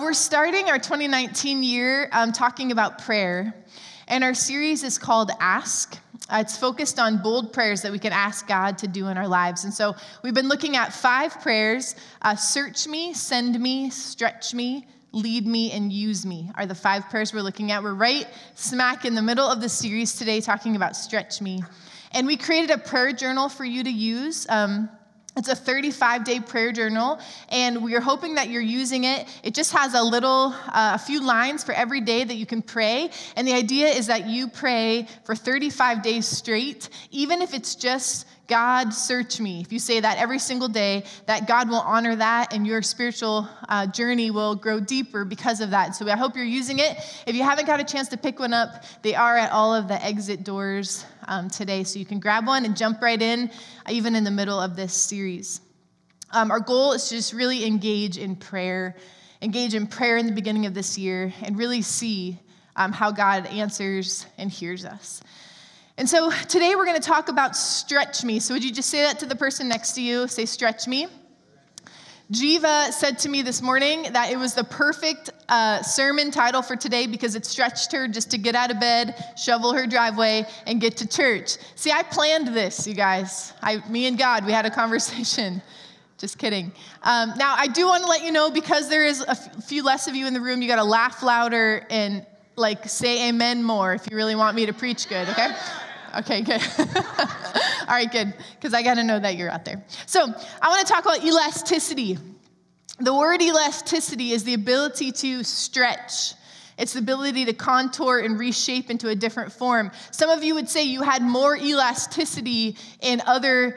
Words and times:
We're 0.00 0.12
starting 0.12 0.70
our 0.70 0.78
2019 0.78 1.64
year 1.64 2.08
um, 2.12 2.30
talking 2.30 2.70
about 2.70 3.02
prayer, 3.02 3.52
and 4.06 4.22
our 4.22 4.32
series 4.32 4.84
is 4.84 4.96
called 4.96 5.32
Ask. 5.40 5.98
Uh, 6.30 6.36
it's 6.36 6.56
focused 6.56 7.00
on 7.00 7.20
bold 7.20 7.52
prayers 7.52 7.82
that 7.82 7.90
we 7.90 7.98
can 7.98 8.12
ask 8.12 8.46
God 8.46 8.78
to 8.78 8.86
do 8.86 9.08
in 9.08 9.18
our 9.18 9.26
lives. 9.26 9.64
And 9.64 9.74
so 9.74 9.96
we've 10.22 10.34
been 10.34 10.46
looking 10.46 10.76
at 10.76 10.92
five 10.92 11.40
prayers 11.40 11.96
uh, 12.22 12.36
Search 12.36 12.86
me, 12.86 13.12
send 13.12 13.58
me, 13.58 13.90
stretch 13.90 14.54
me, 14.54 14.86
lead 15.10 15.48
me, 15.48 15.72
and 15.72 15.92
use 15.92 16.24
me 16.24 16.52
are 16.54 16.64
the 16.64 16.76
five 16.76 17.10
prayers 17.10 17.34
we're 17.34 17.42
looking 17.42 17.72
at. 17.72 17.82
We're 17.82 17.92
right 17.92 18.28
smack 18.54 19.04
in 19.04 19.16
the 19.16 19.22
middle 19.22 19.48
of 19.48 19.60
the 19.60 19.68
series 19.68 20.14
today 20.14 20.40
talking 20.40 20.76
about 20.76 20.94
stretch 20.94 21.40
me. 21.40 21.64
And 22.12 22.24
we 22.24 22.36
created 22.36 22.70
a 22.70 22.78
prayer 22.78 23.12
journal 23.12 23.48
for 23.48 23.64
you 23.64 23.82
to 23.82 23.90
use. 23.90 24.46
Um, 24.48 24.90
it's 25.36 25.48
a 25.48 25.54
35 25.54 26.24
day 26.24 26.40
prayer 26.40 26.72
journal, 26.72 27.20
and 27.48 27.82
we 27.82 27.94
are 27.94 28.00
hoping 28.00 28.34
that 28.34 28.48
you're 28.48 28.60
using 28.60 29.04
it. 29.04 29.28
It 29.42 29.54
just 29.54 29.72
has 29.72 29.94
a 29.94 30.02
little, 30.02 30.52
uh, 30.66 30.92
a 30.94 30.98
few 30.98 31.24
lines 31.24 31.62
for 31.62 31.72
every 31.72 32.00
day 32.00 32.24
that 32.24 32.34
you 32.34 32.46
can 32.46 32.60
pray. 32.60 33.10
And 33.36 33.46
the 33.46 33.54
idea 33.54 33.88
is 33.88 34.08
that 34.08 34.26
you 34.26 34.48
pray 34.48 35.06
for 35.24 35.36
35 35.36 36.02
days 36.02 36.26
straight, 36.26 36.88
even 37.10 37.40
if 37.40 37.54
it's 37.54 37.76
just 37.76 38.26
God, 38.48 38.94
search 38.94 39.40
me. 39.40 39.60
If 39.60 39.72
you 39.74 39.78
say 39.78 40.00
that 40.00 40.16
every 40.16 40.38
single 40.38 40.68
day, 40.68 41.04
that 41.26 41.46
God 41.46 41.68
will 41.68 41.82
honor 41.82 42.16
that 42.16 42.54
and 42.54 42.66
your 42.66 42.80
spiritual 42.80 43.46
uh, 43.68 43.86
journey 43.86 44.30
will 44.30 44.54
grow 44.56 44.80
deeper 44.80 45.26
because 45.26 45.60
of 45.60 45.70
that. 45.70 45.94
So 45.94 46.08
I 46.08 46.16
hope 46.16 46.34
you're 46.34 46.46
using 46.46 46.78
it. 46.78 46.96
If 47.26 47.36
you 47.36 47.42
haven't 47.42 47.66
got 47.66 47.78
a 47.78 47.84
chance 47.84 48.08
to 48.08 48.16
pick 48.16 48.40
one 48.40 48.54
up, 48.54 48.84
they 49.02 49.14
are 49.14 49.36
at 49.36 49.52
all 49.52 49.74
of 49.74 49.86
the 49.86 50.02
exit 50.02 50.44
doors 50.44 51.04
um, 51.26 51.50
today. 51.50 51.84
So 51.84 51.98
you 51.98 52.06
can 52.06 52.20
grab 52.20 52.46
one 52.46 52.64
and 52.64 52.74
jump 52.74 53.02
right 53.02 53.20
in, 53.20 53.50
uh, 53.86 53.90
even 53.90 54.14
in 54.16 54.24
the 54.24 54.30
middle 54.30 54.58
of 54.58 54.76
this 54.76 54.94
series. 54.94 55.60
Um, 56.32 56.50
our 56.50 56.60
goal 56.60 56.92
is 56.92 57.06
to 57.10 57.16
just 57.16 57.34
really 57.34 57.66
engage 57.66 58.16
in 58.16 58.34
prayer, 58.34 58.96
engage 59.42 59.74
in 59.74 59.86
prayer 59.86 60.16
in 60.16 60.26
the 60.26 60.32
beginning 60.32 60.64
of 60.64 60.72
this 60.72 60.96
year, 60.96 61.34
and 61.42 61.58
really 61.58 61.82
see 61.82 62.38
um, 62.76 62.92
how 62.92 63.10
God 63.10 63.44
answers 63.46 64.24
and 64.38 64.50
hears 64.50 64.86
us. 64.86 65.20
And 65.98 66.08
so 66.08 66.30
today 66.48 66.76
we're 66.76 66.86
going 66.86 67.00
to 67.00 67.06
talk 67.06 67.28
about 67.28 67.56
stretch 67.56 68.22
me. 68.22 68.38
So 68.38 68.54
would 68.54 68.62
you 68.62 68.70
just 68.70 68.88
say 68.88 69.02
that 69.02 69.18
to 69.18 69.26
the 69.26 69.34
person 69.34 69.68
next 69.68 69.94
to 69.94 70.00
you? 70.00 70.28
Say, 70.28 70.44
stretch 70.44 70.86
me. 70.86 71.08
Jiva 72.30 72.92
said 72.92 73.18
to 73.20 73.28
me 73.28 73.42
this 73.42 73.60
morning 73.60 74.12
that 74.12 74.30
it 74.30 74.38
was 74.38 74.54
the 74.54 74.62
perfect 74.62 75.30
uh, 75.48 75.82
sermon 75.82 76.30
title 76.30 76.62
for 76.62 76.76
today 76.76 77.08
because 77.08 77.34
it 77.34 77.44
stretched 77.44 77.90
her 77.90 78.06
just 78.06 78.30
to 78.30 78.38
get 78.38 78.54
out 78.54 78.70
of 78.70 78.78
bed, 78.78 79.32
shovel 79.36 79.72
her 79.72 79.88
driveway, 79.88 80.46
and 80.68 80.80
get 80.80 80.96
to 80.98 81.08
church. 81.08 81.56
See, 81.74 81.90
I 81.90 82.04
planned 82.04 82.46
this, 82.46 82.86
you 82.86 82.94
guys. 82.94 83.52
I, 83.60 83.82
me 83.88 84.06
and 84.06 84.16
God, 84.16 84.46
we 84.46 84.52
had 84.52 84.66
a 84.66 84.70
conversation. 84.82 85.60
Just 86.16 86.38
kidding. 86.38 86.70
Um, 87.02 87.32
now, 87.36 87.56
I 87.58 87.66
do 87.66 87.86
want 87.86 88.04
to 88.04 88.08
let 88.08 88.22
you 88.22 88.30
know 88.30 88.52
because 88.52 88.88
there 88.88 89.04
is 89.04 89.22
a 89.22 89.30
f- 89.30 89.64
few 89.64 89.82
less 89.82 90.06
of 90.06 90.14
you 90.14 90.28
in 90.28 90.34
the 90.34 90.40
room, 90.40 90.62
you 90.62 90.68
got 90.68 90.76
to 90.76 90.84
laugh 90.84 91.24
louder 91.24 91.84
and 91.90 92.24
like 92.54 92.88
say 92.88 93.28
amen 93.28 93.64
more 93.64 93.94
if 93.94 94.08
you 94.08 94.16
really 94.16 94.34
want 94.36 94.54
me 94.54 94.66
to 94.66 94.72
preach 94.72 95.08
good, 95.08 95.28
okay? 95.30 95.56
Okay, 96.16 96.42
good. 96.42 96.60
All 96.78 97.94
right, 97.94 98.10
good, 98.10 98.34
because 98.54 98.74
I 98.74 98.82
got 98.82 98.94
to 98.94 99.04
know 99.04 99.18
that 99.18 99.36
you're 99.36 99.50
out 99.50 99.64
there. 99.64 99.84
So, 100.06 100.22
I 100.62 100.68
want 100.68 100.86
to 100.86 100.92
talk 100.92 101.04
about 101.04 101.24
elasticity. 101.24 102.18
The 103.00 103.14
word 103.14 103.42
elasticity 103.42 104.32
is 104.32 104.44
the 104.44 104.54
ability 104.54 105.12
to 105.12 105.44
stretch. 105.44 106.34
It's 106.78 106.92
the 106.92 107.00
ability 107.00 107.44
to 107.46 107.52
contour 107.52 108.20
and 108.20 108.38
reshape 108.38 108.88
into 108.90 109.08
a 109.08 109.14
different 109.14 109.52
form. 109.52 109.90
Some 110.10 110.30
of 110.30 110.44
you 110.44 110.54
would 110.54 110.68
say 110.68 110.84
you 110.84 111.02
had 111.02 111.22
more 111.22 111.56
elasticity 111.56 112.76
in 113.00 113.20
other 113.26 113.76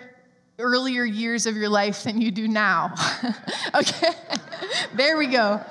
earlier 0.60 1.04
years 1.04 1.46
of 1.48 1.56
your 1.56 1.70
life 1.70 2.04
than 2.04 2.22
you 2.22 2.32
do 2.32 2.48
now. 2.48 2.94
okay, 3.76 4.12
there 4.96 5.18
we 5.18 5.28
go. 5.28 5.62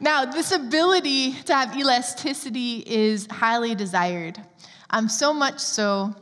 Now, 0.00 0.26
this 0.26 0.52
ability 0.52 1.32
to 1.44 1.54
have 1.54 1.76
elasticity 1.76 2.82
is 2.86 3.26
highly 3.30 3.74
desired. 3.74 4.38
Um, 4.90 5.08
so 5.08 5.32
much 5.32 5.58
so 5.58 6.14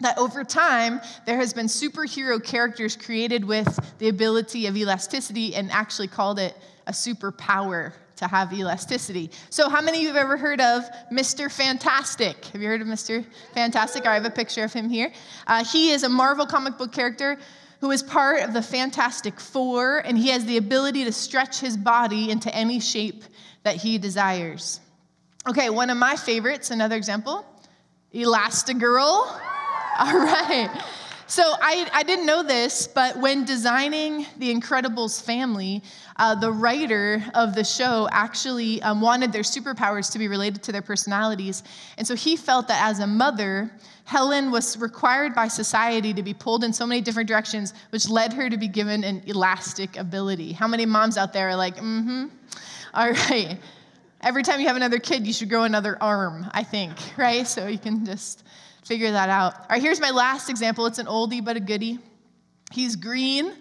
that 0.00 0.16
over 0.18 0.44
time, 0.44 1.00
there 1.26 1.36
has 1.36 1.52
been 1.52 1.66
superhero 1.66 2.42
characters 2.42 2.96
created 2.96 3.44
with 3.44 3.78
the 3.98 4.08
ability 4.08 4.66
of 4.66 4.76
elasticity 4.76 5.54
and 5.54 5.70
actually 5.70 6.08
called 6.08 6.38
it 6.38 6.56
a 6.86 6.92
superpower 6.92 7.92
to 8.16 8.26
have 8.26 8.52
elasticity. 8.52 9.30
So, 9.48 9.68
how 9.68 9.80
many 9.80 9.98
of 9.98 10.02
you 10.02 10.08
have 10.08 10.16
ever 10.16 10.36
heard 10.36 10.60
of 10.60 10.84
Mr. 11.12 11.50
Fantastic? 11.50 12.44
Have 12.46 12.60
you 12.60 12.68
heard 12.68 12.82
of 12.82 12.86
Mr. 12.86 13.24
Fantastic? 13.54 14.06
I 14.06 14.14
have 14.14 14.24
a 14.24 14.30
picture 14.30 14.64
of 14.64 14.72
him 14.72 14.88
here. 14.88 15.12
Uh, 15.46 15.64
he 15.64 15.90
is 15.90 16.02
a 16.02 16.08
Marvel 16.08 16.46
comic 16.46 16.76
book 16.76 16.92
character 16.92 17.38
who 17.80 17.90
is 17.90 18.02
part 18.02 18.42
of 18.42 18.52
the 18.52 18.62
Fantastic 18.62 19.40
Four, 19.40 19.98
and 19.98 20.18
he 20.18 20.28
has 20.28 20.44
the 20.44 20.58
ability 20.58 21.04
to 21.04 21.12
stretch 21.12 21.60
his 21.60 21.76
body 21.76 22.30
into 22.30 22.54
any 22.54 22.78
shape 22.78 23.24
that 23.62 23.76
he 23.76 23.96
desires. 23.96 24.80
Okay, 25.48 25.70
one 25.70 25.88
of 25.88 25.96
my 25.96 26.16
favorites, 26.16 26.70
another 26.70 26.96
example 26.96 27.46
Elastigirl. 28.14 29.00
All 29.98 30.18
right. 30.18 30.70
So 31.30 31.44
I, 31.44 31.88
I 31.92 32.02
didn't 32.02 32.26
know 32.26 32.42
this, 32.42 32.88
but 32.88 33.16
when 33.16 33.44
designing 33.44 34.26
The 34.38 34.52
Incredibles 34.52 35.22
family, 35.22 35.80
uh, 36.16 36.34
the 36.34 36.50
writer 36.50 37.22
of 37.36 37.54
the 37.54 37.62
show 37.62 38.08
actually 38.10 38.82
um, 38.82 39.00
wanted 39.00 39.32
their 39.32 39.42
superpowers 39.42 40.10
to 40.10 40.18
be 40.18 40.26
related 40.26 40.60
to 40.64 40.72
their 40.72 40.82
personalities. 40.82 41.62
And 41.98 42.06
so 42.06 42.16
he 42.16 42.34
felt 42.34 42.66
that 42.66 42.84
as 42.84 42.98
a 42.98 43.06
mother, 43.06 43.70
Helen 44.06 44.50
was 44.50 44.76
required 44.76 45.32
by 45.32 45.46
society 45.46 46.12
to 46.14 46.22
be 46.24 46.34
pulled 46.34 46.64
in 46.64 46.72
so 46.72 46.84
many 46.84 47.00
different 47.00 47.28
directions, 47.28 47.74
which 47.90 48.08
led 48.08 48.32
her 48.32 48.50
to 48.50 48.56
be 48.56 48.66
given 48.66 49.04
an 49.04 49.22
elastic 49.26 49.96
ability. 49.96 50.50
How 50.50 50.66
many 50.66 50.84
moms 50.84 51.16
out 51.16 51.32
there 51.32 51.50
are 51.50 51.56
like, 51.56 51.76
mm 51.76 52.02
hmm? 52.02 52.26
All 52.92 53.12
right. 53.12 53.56
Every 54.22 54.42
time 54.42 54.60
you 54.60 54.66
have 54.66 54.76
another 54.76 54.98
kid, 54.98 55.26
you 55.26 55.32
should 55.32 55.48
grow 55.48 55.62
another 55.62 55.96
arm, 56.00 56.46
I 56.52 56.62
think, 56.62 56.92
right? 57.16 57.46
So 57.46 57.66
you 57.66 57.78
can 57.78 58.04
just 58.04 58.44
figure 58.84 59.10
that 59.12 59.30
out. 59.30 59.54
All 59.54 59.66
right, 59.70 59.82
here's 59.82 60.00
my 60.00 60.10
last 60.10 60.50
example. 60.50 60.84
It's 60.86 60.98
an 60.98 61.06
oldie 61.06 61.42
but 61.42 61.56
a 61.56 61.60
goodie. 61.60 61.98
He's 62.70 62.96
green, 62.96 63.52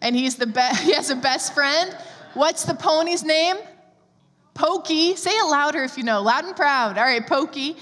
and 0.00 0.16
he's 0.16 0.34
the 0.36 0.46
be- 0.46 0.76
he 0.82 0.92
has 0.92 1.10
a 1.10 1.16
best 1.16 1.54
friend. 1.54 1.96
What's 2.34 2.64
the 2.64 2.74
pony's 2.74 3.22
name? 3.22 3.56
Pokey. 4.54 5.16
Say 5.16 5.30
it 5.30 5.50
louder 5.50 5.84
if 5.84 5.96
you 5.96 6.02
know. 6.02 6.20
Loud 6.20 6.44
and 6.44 6.56
proud. 6.56 6.98
All 6.98 7.04
right, 7.04 7.26
Pokey. 7.26 7.76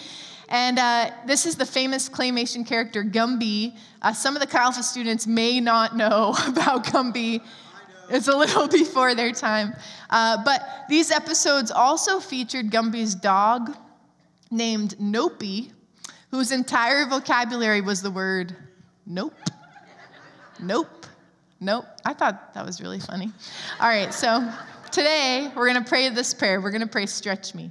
And 0.49 0.79
uh, 0.79 1.11
this 1.27 1.47
is 1.47 1.57
the 1.57 1.65
famous 1.65 2.09
claymation 2.09 2.67
character 2.67 3.03
Gumby. 3.05 3.77
Uh, 4.03 4.13
some 4.13 4.35
of 4.37 4.41
the 4.41 4.47
Chi 4.47 4.59
Alpha 4.59 4.83
students 4.83 5.27
may 5.27 5.61
not 5.61 5.97
know 5.97 6.35
about 6.47 6.85
Gumby. 6.85 7.41
It's 8.11 8.27
a 8.27 8.37
little 8.37 8.67
before 8.83 9.15
their 9.15 9.33
time. 9.33 9.75
Uh, 10.11 10.43
but 10.45 10.63
these 10.89 11.11
episodes 11.11 11.71
also 11.71 12.21
featured 12.21 12.71
Gumby's 12.71 13.15
dog 13.15 13.77
named 14.51 14.97
Nopey, 15.01 15.71
whose 16.31 16.51
entire 16.51 17.07
vocabulary 17.07 17.81
was 17.81 18.03
the 18.03 18.11
word 18.11 18.57
nope, 19.07 19.35
nope, 20.61 21.07
nope. 21.61 21.87
I 22.05 22.13
thought 22.13 22.55
that 22.55 22.67
was 22.67 22.81
really 22.81 23.01
funny. 23.01 23.31
All 23.81 23.89
right, 23.89 24.13
so 24.13 24.53
today 24.91 25.51
we're 25.55 25.71
going 25.71 25.83
to 25.83 25.89
pray 25.89 26.09
this 26.09 26.35
prayer. 26.35 26.61
We're 26.61 26.71
going 26.73 26.81
to 26.81 26.87
pray, 26.87 27.07
stretch 27.07 27.55
me. 27.55 27.71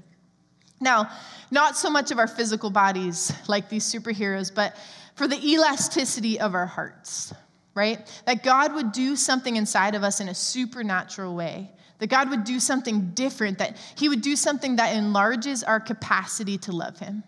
Now, 0.80 1.10
not 1.52 1.76
so 1.76 1.90
much 1.90 2.12
of 2.12 2.20
our 2.20 2.28
physical 2.28 2.70
bodies 2.70 3.34
like 3.48 3.70
these 3.70 3.84
superheroes, 3.84 4.54
but 4.54 4.78
for 5.16 5.28
the 5.28 5.36
elasticity 5.46 6.40
of 6.40 6.56
our 6.56 6.66
hearts 6.66 7.34
right? 7.76 8.22
That 8.26 8.44
God 8.44 8.74
would 8.74 8.92
do 8.92 9.16
something 9.16 9.56
inside 9.56 9.96
of 9.96 10.04
us 10.04 10.20
in 10.20 10.30
a 10.30 10.36
supernatural 10.36 11.36
way. 11.36 11.72
That 12.00 12.08
God 12.08 12.30
would 12.30 12.44
do 12.44 12.60
something 12.60 13.12
different, 13.12 13.58
that 13.60 13.78
He 13.96 14.10
would 14.10 14.22
do 14.22 14.36
something 14.36 14.78
that 14.78 14.96
enlarges 14.96 15.64
our 15.64 15.80
capacity 15.80 16.58
to 16.60 16.72
love 16.72 16.98
Him. 17.00 17.24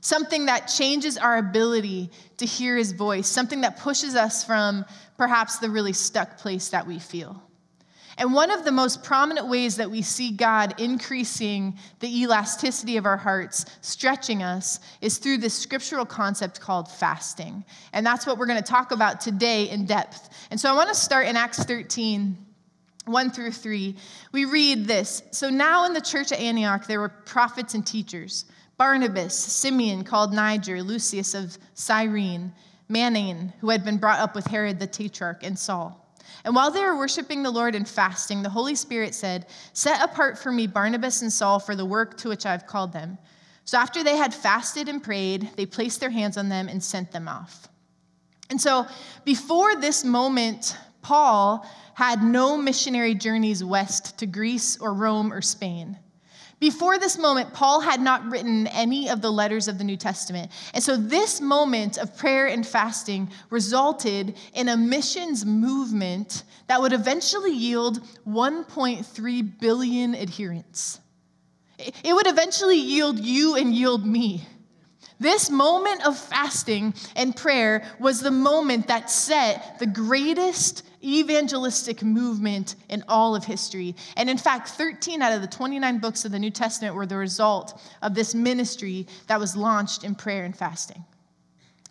Something 0.00 0.46
that 0.46 0.66
changes 0.66 1.18
our 1.18 1.38
ability 1.38 2.10
to 2.36 2.46
hear 2.46 2.76
His 2.76 2.92
voice, 2.92 3.28
something 3.28 3.62
that 3.62 3.78
pushes 3.78 4.14
us 4.14 4.44
from 4.44 4.84
perhaps 5.16 5.58
the 5.58 5.70
really 5.70 5.92
stuck 5.92 6.38
place 6.38 6.68
that 6.68 6.86
we 6.86 6.98
feel. 6.98 7.42
And 8.18 8.34
one 8.34 8.50
of 8.50 8.64
the 8.64 8.72
most 8.72 9.04
prominent 9.04 9.46
ways 9.46 9.76
that 9.76 9.90
we 9.90 10.02
see 10.02 10.32
God 10.32 10.74
increasing 10.78 11.78
the 12.00 12.22
elasticity 12.22 12.96
of 12.96 13.06
our 13.06 13.16
hearts, 13.16 13.64
stretching 13.80 14.42
us, 14.42 14.80
is 15.00 15.18
through 15.18 15.38
this 15.38 15.54
scriptural 15.54 16.04
concept 16.04 16.60
called 16.60 16.90
fasting. 16.90 17.64
And 17.92 18.04
that's 18.04 18.26
what 18.26 18.36
we're 18.36 18.46
going 18.46 18.62
to 18.62 18.70
talk 18.70 18.90
about 18.90 19.20
today 19.20 19.70
in 19.70 19.86
depth. 19.86 20.30
And 20.50 20.60
so 20.60 20.68
I 20.68 20.74
want 20.74 20.88
to 20.88 20.96
start 20.96 21.28
in 21.28 21.36
Acts 21.36 21.62
13. 21.62 22.44
1 23.04 23.30
through 23.30 23.52
3, 23.52 23.96
we 24.32 24.44
read 24.44 24.86
this. 24.86 25.22
So 25.30 25.48
now 25.48 25.86
in 25.86 25.94
the 25.94 26.00
church 26.00 26.30
at 26.30 26.40
Antioch, 26.40 26.86
there 26.86 27.00
were 27.00 27.08
prophets 27.08 27.72
and 27.72 27.86
teachers 27.86 28.44
Barnabas, 28.76 29.34
Simeon, 29.34 30.04
called 30.04 30.34
Niger, 30.34 30.82
Lucius 30.82 31.34
of 31.34 31.56
Cyrene, 31.72 32.52
Manaen, 32.88 33.52
who 33.60 33.70
had 33.70 33.84
been 33.84 33.96
brought 33.96 34.20
up 34.20 34.34
with 34.34 34.46
Herod 34.46 34.78
the 34.78 34.86
tetrarch, 34.86 35.42
and 35.42 35.58
Saul. 35.58 36.07
And 36.44 36.54
while 36.54 36.70
they 36.70 36.84
were 36.84 36.96
worshiping 36.96 37.42
the 37.42 37.50
Lord 37.50 37.74
and 37.74 37.88
fasting, 37.88 38.42
the 38.42 38.50
Holy 38.50 38.74
Spirit 38.74 39.14
said, 39.14 39.46
Set 39.72 40.02
apart 40.02 40.38
for 40.38 40.52
me 40.52 40.66
Barnabas 40.66 41.22
and 41.22 41.32
Saul 41.32 41.58
for 41.58 41.74
the 41.74 41.84
work 41.84 42.16
to 42.18 42.28
which 42.28 42.46
I've 42.46 42.66
called 42.66 42.92
them. 42.92 43.18
So 43.64 43.76
after 43.76 44.02
they 44.02 44.16
had 44.16 44.32
fasted 44.32 44.88
and 44.88 45.02
prayed, 45.02 45.50
they 45.56 45.66
placed 45.66 46.00
their 46.00 46.10
hands 46.10 46.36
on 46.36 46.48
them 46.48 46.68
and 46.68 46.82
sent 46.82 47.12
them 47.12 47.28
off. 47.28 47.68
And 48.50 48.60
so 48.60 48.86
before 49.24 49.76
this 49.76 50.04
moment, 50.04 50.76
Paul 51.02 51.66
had 51.94 52.22
no 52.22 52.56
missionary 52.56 53.14
journeys 53.14 53.62
west 53.62 54.18
to 54.18 54.26
Greece 54.26 54.78
or 54.78 54.94
Rome 54.94 55.32
or 55.32 55.42
Spain. 55.42 55.98
Before 56.60 56.98
this 56.98 57.16
moment, 57.16 57.52
Paul 57.52 57.80
had 57.80 58.00
not 58.00 58.28
written 58.28 58.66
any 58.68 59.08
of 59.08 59.22
the 59.22 59.30
letters 59.30 59.68
of 59.68 59.78
the 59.78 59.84
New 59.84 59.96
Testament. 59.96 60.50
And 60.74 60.82
so, 60.82 60.96
this 60.96 61.40
moment 61.40 61.98
of 61.98 62.16
prayer 62.16 62.48
and 62.48 62.66
fasting 62.66 63.30
resulted 63.50 64.36
in 64.54 64.68
a 64.68 64.76
missions 64.76 65.46
movement 65.46 66.42
that 66.66 66.80
would 66.80 66.92
eventually 66.92 67.52
yield 67.52 68.00
1.3 68.26 69.60
billion 69.60 70.16
adherents. 70.16 71.00
It 71.78 72.12
would 72.12 72.26
eventually 72.26 72.78
yield 72.78 73.20
you 73.20 73.54
and 73.54 73.72
yield 73.72 74.04
me. 74.04 74.44
This 75.20 75.50
moment 75.50 76.06
of 76.06 76.16
fasting 76.16 76.94
and 77.16 77.34
prayer 77.34 77.84
was 77.98 78.20
the 78.20 78.30
moment 78.30 78.86
that 78.86 79.10
set 79.10 79.78
the 79.80 79.86
greatest 79.86 80.84
evangelistic 81.02 82.02
movement 82.02 82.76
in 82.88 83.02
all 83.08 83.34
of 83.34 83.44
history. 83.44 83.96
And 84.16 84.30
in 84.30 84.38
fact, 84.38 84.68
13 84.68 85.20
out 85.22 85.32
of 85.32 85.42
the 85.42 85.48
29 85.48 85.98
books 85.98 86.24
of 86.24 86.32
the 86.32 86.38
New 86.38 86.50
Testament 86.50 86.94
were 86.94 87.06
the 87.06 87.16
result 87.16 87.80
of 88.02 88.14
this 88.14 88.34
ministry 88.34 89.06
that 89.26 89.40
was 89.40 89.56
launched 89.56 90.04
in 90.04 90.14
prayer 90.14 90.44
and 90.44 90.56
fasting. 90.56 91.04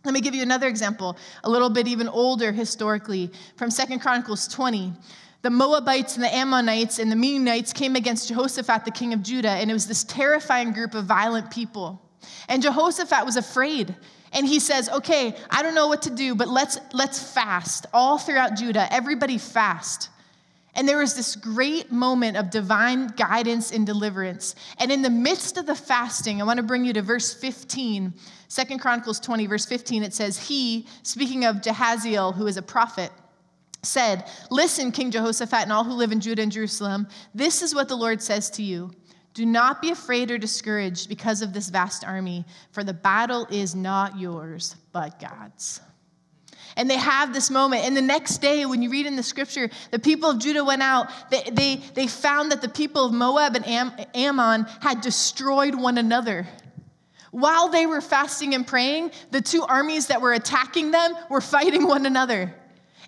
Let 0.05 0.13
me 0.13 0.21
give 0.21 0.35
you 0.35 0.41
another 0.41 0.67
example, 0.67 1.17
a 1.43 1.49
little 1.49 1.69
bit 1.69 1.87
even 1.87 2.07
older 2.07 2.53
historically, 2.53 3.29
from 3.57 3.69
Second 3.69 3.99
Chronicles 3.99 4.47
20. 4.47 4.93
The 5.41 5.49
Moabites 5.49 6.15
and 6.15 6.23
the 6.23 6.33
Ammonites 6.33 6.97
and 6.97 7.11
the 7.11 7.15
Meunites 7.15 7.73
came 7.73 7.95
against 7.95 8.29
Jehoshaphat, 8.29 8.85
the 8.85 8.91
king 8.91 9.13
of 9.13 9.21
Judah, 9.21 9.49
and 9.49 9.69
it 9.69 9.73
was 9.73 9.85
this 9.85 10.05
terrifying 10.05 10.71
group 10.71 10.93
of 10.93 11.05
violent 11.05 11.51
people. 11.51 12.01
And 12.47 12.61
Jehoshaphat 12.61 13.25
was 13.25 13.37
afraid 13.37 13.95
and 14.33 14.45
he 14.45 14.59
says, 14.59 14.89
"Okay, 14.89 15.35
I 15.49 15.63
don't 15.63 15.75
know 15.75 15.87
what 15.87 16.01
to 16.03 16.09
do, 16.09 16.35
but 16.35 16.47
let's 16.47 16.79
let's 16.93 17.19
fast 17.33 17.85
all 17.93 18.17
throughout 18.17 18.55
Judah. 18.55 18.91
Everybody 18.91 19.37
fast." 19.37 20.09
And 20.77 20.87
there 20.87 20.99
was 20.99 21.15
this 21.15 21.35
great 21.35 21.91
moment 21.91 22.37
of 22.37 22.51
divine 22.51 23.07
guidance 23.07 23.71
and 23.71 23.83
deliverance. 23.83 24.53
And 24.77 24.91
in 24.91 25.01
the 25.01 25.09
midst 25.09 25.57
of 25.57 25.65
the 25.65 25.73
fasting, 25.73 26.39
I 26.39 26.45
want 26.45 26.57
to 26.57 26.63
bring 26.63 26.85
you 26.85 26.93
to 26.93 27.01
verse 27.01 27.33
15, 27.33 28.13
2 28.47 28.77
Chronicles 28.77 29.19
20, 29.19 29.47
verse 29.47 29.65
15. 29.65 30.03
It 30.03 30.13
says, 30.13 30.37
He, 30.37 30.85
speaking 31.01 31.45
of 31.45 31.57
Jahaziel, 31.57 32.35
who 32.35 32.45
is 32.45 32.57
a 32.57 32.61
prophet, 32.61 33.11
said, 33.81 34.29
Listen, 34.51 34.91
King 34.91 35.09
Jehoshaphat, 35.09 35.63
and 35.63 35.73
all 35.73 35.83
who 35.83 35.93
live 35.93 36.11
in 36.11 36.19
Judah 36.19 36.43
and 36.43 36.51
Jerusalem, 36.51 37.07
this 37.33 37.63
is 37.63 37.73
what 37.73 37.87
the 37.87 37.97
Lord 37.97 38.21
says 38.21 38.51
to 38.51 38.61
you. 38.61 38.91
Do 39.37 39.45
not 39.45 39.83
be 39.83 39.91
afraid 39.91 40.31
or 40.31 40.39
discouraged 40.39 41.09
because 41.09 41.43
of 41.43 41.53
this 41.53 41.69
vast 41.69 42.03
army, 42.03 42.43
for 42.71 42.83
the 42.83 42.91
battle 42.91 43.45
is 43.51 43.75
not 43.75 44.17
yours, 44.17 44.75
but 44.91 45.19
God's. 45.19 45.79
And 46.75 46.89
they 46.89 46.97
have 46.97 47.35
this 47.35 47.51
moment. 47.51 47.85
And 47.85 47.95
the 47.95 48.01
next 48.01 48.39
day, 48.39 48.65
when 48.65 48.81
you 48.81 48.89
read 48.89 49.05
in 49.05 49.15
the 49.15 49.21
scripture, 49.21 49.69
the 49.91 49.99
people 49.99 50.31
of 50.31 50.39
Judah 50.39 50.63
went 50.63 50.81
out. 50.81 51.11
They, 51.29 51.43
they, 51.51 51.75
they 51.93 52.07
found 52.07 52.51
that 52.51 52.63
the 52.63 52.67
people 52.67 53.05
of 53.05 53.13
Moab 53.13 53.55
and 53.55 53.67
Am, 53.67 53.91
Ammon 54.15 54.65
had 54.81 55.01
destroyed 55.01 55.75
one 55.75 55.99
another. 55.99 56.47
While 57.29 57.69
they 57.69 57.85
were 57.85 58.01
fasting 58.01 58.55
and 58.55 58.65
praying, 58.65 59.11
the 59.29 59.41
two 59.41 59.61
armies 59.61 60.07
that 60.07 60.19
were 60.19 60.33
attacking 60.33 60.89
them 60.89 61.13
were 61.29 61.41
fighting 61.41 61.87
one 61.87 62.07
another 62.07 62.55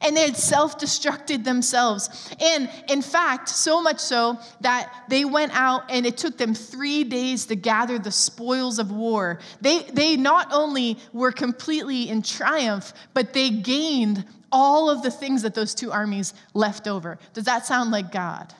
and 0.01 0.15
they 0.15 0.25
had 0.25 0.37
self 0.37 0.77
destructed 0.79 1.43
themselves. 1.43 2.33
And 2.39 2.69
in 2.89 3.01
fact, 3.01 3.49
so 3.49 3.81
much 3.81 3.99
so 3.99 4.39
that 4.61 4.93
they 5.09 5.25
went 5.25 5.51
out 5.53 5.83
and 5.89 6.05
it 6.05 6.17
took 6.17 6.37
them 6.37 6.53
three 6.53 7.03
days 7.03 7.45
to 7.47 7.55
gather 7.55 7.99
the 7.99 8.11
spoils 8.11 8.79
of 8.79 8.91
war. 8.91 9.39
They, 9.61 9.83
they 9.83 10.15
not 10.15 10.49
only 10.51 10.97
were 11.13 11.31
completely 11.31 12.09
in 12.09 12.21
triumph, 12.21 12.93
but 13.13 13.33
they 13.33 13.49
gained 13.49 14.25
all 14.51 14.89
of 14.89 15.03
the 15.03 15.11
things 15.11 15.41
that 15.43 15.53
those 15.53 15.75
two 15.75 15.91
armies 15.91 16.33
left 16.53 16.87
over. 16.87 17.19
Does 17.33 17.45
that 17.45 17.65
sound 17.65 17.91
like 17.91 18.11
God? 18.11 18.53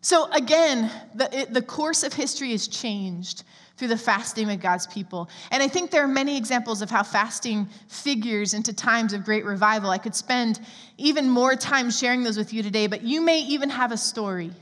So, 0.00 0.30
again, 0.32 0.90
the, 1.14 1.34
it, 1.36 1.54
the 1.54 1.62
course 1.62 2.02
of 2.02 2.12
history 2.12 2.50
has 2.50 2.68
changed 2.68 3.42
through 3.76 3.88
the 3.88 3.98
fasting 3.98 4.50
of 4.50 4.60
God's 4.60 4.86
people. 4.86 5.28
And 5.50 5.62
I 5.62 5.68
think 5.68 5.90
there 5.90 6.04
are 6.04 6.08
many 6.08 6.36
examples 6.36 6.80
of 6.82 6.90
how 6.90 7.02
fasting 7.02 7.68
figures 7.88 8.54
into 8.54 8.72
times 8.72 9.12
of 9.12 9.24
great 9.24 9.44
revival. 9.44 9.90
I 9.90 9.98
could 9.98 10.14
spend 10.14 10.60
even 10.96 11.28
more 11.28 11.56
time 11.56 11.90
sharing 11.90 12.22
those 12.22 12.36
with 12.36 12.52
you 12.52 12.62
today, 12.62 12.86
but 12.86 13.02
you 13.02 13.20
may 13.20 13.40
even 13.40 13.70
have 13.70 13.90
a 13.90 13.96
story. 13.96 14.52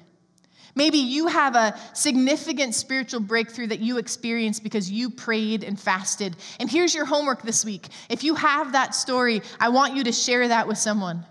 Maybe 0.75 0.99
you 0.99 1.27
have 1.27 1.55
a 1.55 1.79
significant 1.93 2.75
spiritual 2.75 3.21
breakthrough 3.21 3.67
that 3.67 3.81
you 3.81 3.99
experienced 3.99 4.63
because 4.63 4.91
you 4.91 5.11
prayed 5.11 5.65
and 5.65 5.79
fasted. 5.79 6.37
And 6.59 6.71
here's 6.71 6.95
your 6.95 7.05
homework 7.05 7.43
this 7.43 7.65
week. 7.65 7.89
If 8.09 8.25
you 8.25 8.35
have 8.37 8.73
that 8.73 8.95
story, 8.95 9.43
I 9.61 9.69
want 9.69 9.95
you 9.95 10.05
to 10.05 10.13
share 10.13 10.49
that 10.49 10.67
with 10.67 10.79
someone. 10.79 11.27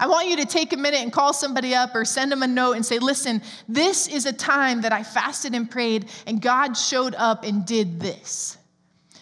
I 0.00 0.06
want 0.06 0.28
you 0.28 0.36
to 0.36 0.46
take 0.46 0.72
a 0.72 0.78
minute 0.78 1.02
and 1.02 1.12
call 1.12 1.34
somebody 1.34 1.74
up 1.74 1.94
or 1.94 2.06
send 2.06 2.32
them 2.32 2.42
a 2.42 2.46
note 2.46 2.72
and 2.72 2.84
say, 2.84 2.98
listen, 2.98 3.42
this 3.68 4.08
is 4.08 4.24
a 4.24 4.32
time 4.32 4.80
that 4.80 4.92
I 4.92 5.02
fasted 5.02 5.54
and 5.54 5.70
prayed, 5.70 6.06
and 6.26 6.40
God 6.40 6.74
showed 6.74 7.14
up 7.14 7.44
and 7.44 7.66
did 7.66 8.00
this. 8.00 8.56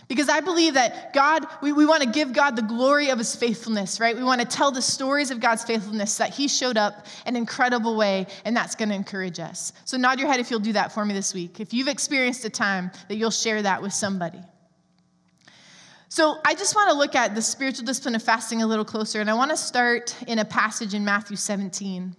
Because 0.07 0.29
I 0.29 0.41
believe 0.41 0.75
that 0.75 1.13
God, 1.13 1.45
we, 1.61 1.73
we 1.73 1.85
want 1.85 2.03
to 2.05 2.09
give 2.09 2.33
God 2.33 2.55
the 2.55 2.63
glory 2.63 3.11
of 3.11 3.19
his 3.19 3.35
faithfulness, 3.35 4.01
right? 4.01 4.17
We 4.17 4.23
want 4.23 4.41
to 4.41 4.47
tell 4.47 4.71
the 4.71 4.81
stories 4.81 5.31
of 5.31 5.41
God's 5.41 5.65
faithfulness 5.65 6.17
that 6.17 6.33
he 6.33 6.47
showed 6.47 6.79
up 6.79 7.07
an 7.27 7.35
incredible 7.35 7.97
way, 7.97 8.27
and 8.45 8.57
that's 8.57 8.75
going 8.77 8.89
to 8.89 8.95
encourage 8.95 9.41
us. 9.41 9.73
So 9.85 9.97
nod 9.97 10.21
your 10.21 10.29
head 10.29 10.39
if 10.39 10.51
you'll 10.51 10.61
do 10.61 10.73
that 10.75 10.93
for 10.93 11.05
me 11.05 11.13
this 11.13 11.35
week. 11.35 11.61
If 11.61 11.75
you've 11.75 11.89
experienced 11.89 12.45
a 12.45 12.51
time 12.51 12.93
that 13.09 13.17
you'll 13.17 13.31
share 13.31 13.61
that 13.63 13.83
with 13.83 13.93
somebody. 13.93 14.41
So, 16.11 16.41
I 16.47 16.55
just 16.55 16.75
want 16.75 16.91
to 16.91 16.97
look 16.97 17.15
at 17.15 17.35
the 17.35 17.43
spiritual 17.43 17.85
discipline 17.85 18.15
of 18.15 18.23
fasting 18.23 18.63
a 18.63 18.67
little 18.67 18.85
closer, 18.85 19.21
and 19.21 19.29
I 19.29 19.35
want 19.35 19.51
to 19.51 19.57
start 19.59 20.17
in 20.27 20.39
a 20.39 20.45
passage 20.45 20.95
in 20.95 21.05
Matthew 21.05 21.37
17. 21.37 22.17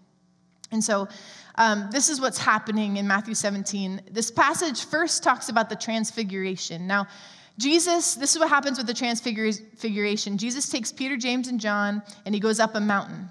And 0.72 0.84
so, 0.84 1.08
um, 1.56 1.90
this 1.92 2.08
is 2.08 2.22
what's 2.22 2.38
happening 2.38 2.98
in 2.98 3.08
Matthew 3.08 3.34
17. 3.34 4.02
This 4.12 4.30
passage 4.30 4.86
first 4.86 5.24
talks 5.24 5.50
about 5.50 5.70
the 5.70 5.76
transfiguration. 5.76 6.86
Now, 6.86 7.08
Jesus, 7.58 8.14
this 8.14 8.34
is 8.34 8.40
what 8.40 8.50
happens 8.50 8.78
with 8.78 8.86
the 8.86 8.94
transfiguration. 8.94 10.38
Jesus 10.38 10.70
takes 10.70 10.92
Peter, 10.92 11.18
James, 11.18 11.48
and 11.48 11.60
John, 11.60 12.04
and 12.26 12.36
he 12.36 12.40
goes 12.40 12.60
up 12.60 12.76
a 12.76 12.80
mountain. 12.80 13.28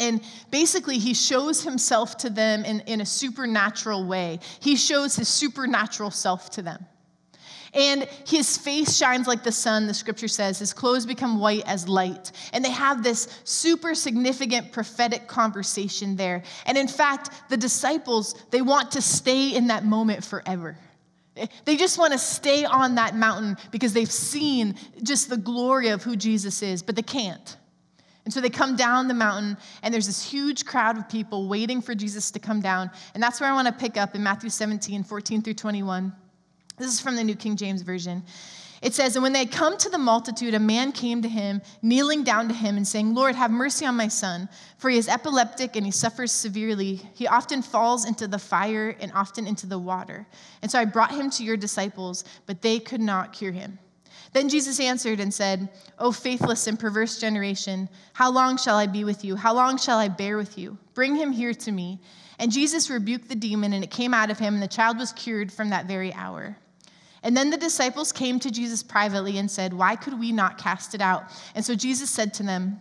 And 0.00 0.20
basically, 0.50 0.98
he 0.98 1.14
shows 1.14 1.62
himself 1.62 2.16
to 2.18 2.30
them 2.30 2.64
in, 2.64 2.80
in 2.80 3.00
a 3.00 3.06
supernatural 3.06 4.06
way. 4.06 4.40
He 4.60 4.74
shows 4.74 5.14
his 5.14 5.28
supernatural 5.28 6.10
self 6.10 6.50
to 6.50 6.62
them. 6.62 6.84
And 7.74 8.02
his 8.26 8.58
face 8.58 8.96
shines 8.96 9.26
like 9.26 9.42
the 9.42 9.52
sun, 9.52 9.86
the 9.86 9.94
scripture 9.94 10.28
says. 10.28 10.58
His 10.58 10.74
clothes 10.74 11.06
become 11.06 11.40
white 11.40 11.62
as 11.66 11.88
light. 11.88 12.32
And 12.52 12.62
they 12.62 12.70
have 12.70 13.02
this 13.02 13.40
super 13.44 13.94
significant 13.94 14.72
prophetic 14.72 15.26
conversation 15.26 16.16
there. 16.16 16.42
And 16.66 16.76
in 16.76 16.86
fact, 16.86 17.30
the 17.48 17.56
disciples, 17.56 18.34
they 18.50 18.60
want 18.60 18.90
to 18.92 19.00
stay 19.00 19.56
in 19.56 19.68
that 19.68 19.86
moment 19.86 20.22
forever. 20.22 20.76
They 21.64 21.76
just 21.76 21.96
want 21.96 22.12
to 22.12 22.18
stay 22.18 22.66
on 22.66 22.96
that 22.96 23.16
mountain 23.16 23.56
because 23.70 23.94
they've 23.94 24.10
seen 24.10 24.74
just 25.02 25.30
the 25.30 25.38
glory 25.38 25.88
of 25.88 26.02
who 26.02 26.14
Jesus 26.14 26.62
is, 26.62 26.82
but 26.82 26.94
they 26.94 27.02
can't. 27.02 27.56
And 28.26 28.34
so 28.34 28.40
they 28.40 28.50
come 28.50 28.76
down 28.76 29.08
the 29.08 29.14
mountain, 29.14 29.56
and 29.82 29.92
there's 29.92 30.06
this 30.06 30.22
huge 30.22 30.66
crowd 30.66 30.98
of 30.98 31.08
people 31.08 31.48
waiting 31.48 31.80
for 31.80 31.94
Jesus 31.94 32.30
to 32.32 32.38
come 32.38 32.60
down. 32.60 32.90
And 33.14 33.22
that's 33.22 33.40
where 33.40 33.50
I 33.50 33.54
want 33.54 33.66
to 33.66 33.72
pick 33.72 33.96
up 33.96 34.14
in 34.14 34.22
Matthew 34.22 34.50
17, 34.50 35.04
14 35.04 35.42
through 35.42 35.54
21. 35.54 36.12
This 36.82 36.94
is 36.94 37.00
from 37.00 37.14
the 37.14 37.22
New 37.22 37.36
King 37.36 37.54
James 37.54 37.82
Version. 37.82 38.24
It 38.82 38.92
says, 38.92 39.14
And 39.14 39.22
when 39.22 39.32
they 39.32 39.38
had 39.38 39.52
come 39.52 39.78
to 39.78 39.88
the 39.88 39.98
multitude, 39.98 40.52
a 40.52 40.58
man 40.58 40.90
came 40.90 41.22
to 41.22 41.28
him, 41.28 41.62
kneeling 41.80 42.24
down 42.24 42.48
to 42.48 42.54
him 42.54 42.76
and 42.76 42.86
saying, 42.86 43.14
Lord, 43.14 43.36
have 43.36 43.52
mercy 43.52 43.86
on 43.86 43.96
my 43.96 44.08
son, 44.08 44.48
for 44.78 44.90
he 44.90 44.98
is 44.98 45.06
epileptic 45.06 45.76
and 45.76 45.86
he 45.86 45.92
suffers 45.92 46.32
severely. 46.32 47.00
He 47.14 47.28
often 47.28 47.62
falls 47.62 48.04
into 48.04 48.26
the 48.26 48.38
fire 48.40 48.96
and 48.98 49.12
often 49.12 49.46
into 49.46 49.68
the 49.68 49.78
water. 49.78 50.26
And 50.60 50.72
so 50.72 50.80
I 50.80 50.84
brought 50.84 51.12
him 51.12 51.30
to 51.30 51.44
your 51.44 51.56
disciples, 51.56 52.24
but 52.46 52.62
they 52.62 52.80
could 52.80 53.00
not 53.00 53.32
cure 53.32 53.52
him. 53.52 53.78
Then 54.32 54.48
Jesus 54.48 54.80
answered 54.80 55.20
and 55.20 55.32
said, 55.32 55.68
O 56.00 56.10
faithless 56.10 56.66
and 56.66 56.80
perverse 56.80 57.20
generation, 57.20 57.88
how 58.12 58.32
long 58.32 58.56
shall 58.56 58.76
I 58.76 58.88
be 58.88 59.04
with 59.04 59.24
you? 59.24 59.36
How 59.36 59.54
long 59.54 59.78
shall 59.78 59.98
I 59.98 60.08
bear 60.08 60.36
with 60.36 60.58
you? 60.58 60.76
Bring 60.94 61.14
him 61.14 61.30
here 61.30 61.54
to 61.54 61.70
me. 61.70 62.00
And 62.40 62.50
Jesus 62.50 62.90
rebuked 62.90 63.28
the 63.28 63.36
demon, 63.36 63.72
and 63.72 63.84
it 63.84 63.90
came 63.92 64.12
out 64.12 64.32
of 64.32 64.40
him, 64.40 64.54
and 64.54 64.62
the 64.62 64.66
child 64.66 64.98
was 64.98 65.12
cured 65.12 65.52
from 65.52 65.70
that 65.70 65.86
very 65.86 66.12
hour. 66.14 66.56
And 67.22 67.36
then 67.36 67.50
the 67.50 67.56
disciples 67.56 68.12
came 68.12 68.40
to 68.40 68.50
Jesus 68.50 68.82
privately 68.82 69.38
and 69.38 69.50
said, 69.50 69.72
Why 69.72 69.96
could 69.96 70.18
we 70.18 70.32
not 70.32 70.58
cast 70.58 70.94
it 70.94 71.00
out? 71.00 71.24
And 71.54 71.64
so 71.64 71.74
Jesus 71.74 72.10
said 72.10 72.34
to 72.34 72.42
them, 72.42 72.80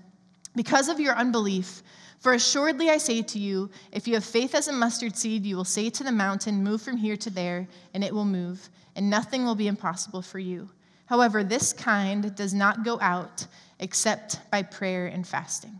Because 0.55 0.89
of 0.89 0.99
your 0.99 1.15
unbelief, 1.15 1.83
for 2.19 2.33
assuredly 2.33 2.89
I 2.89 2.97
say 2.97 3.21
to 3.21 3.39
you, 3.39 3.69
if 3.91 4.07
you 4.07 4.13
have 4.15 4.23
faith 4.23 4.53
as 4.53 4.67
a 4.67 4.73
mustard 4.73 5.15
seed, 5.15 5.43
you 5.43 5.55
will 5.55 5.63
say 5.63 5.89
to 5.89 6.03
the 6.03 6.11
mountain, 6.11 6.63
Move 6.63 6.81
from 6.81 6.97
here 6.97 7.17
to 7.17 7.29
there, 7.29 7.67
and 7.93 8.03
it 8.03 8.13
will 8.13 8.25
move, 8.25 8.69
and 8.95 9.09
nothing 9.09 9.45
will 9.45 9.55
be 9.55 9.67
impossible 9.67 10.21
for 10.21 10.39
you. 10.39 10.69
However, 11.05 11.43
this 11.43 11.73
kind 11.73 12.33
does 12.35 12.53
not 12.53 12.83
go 12.83 12.99
out 13.01 13.45
except 13.79 14.39
by 14.51 14.63
prayer 14.63 15.07
and 15.07 15.27
fasting. 15.27 15.79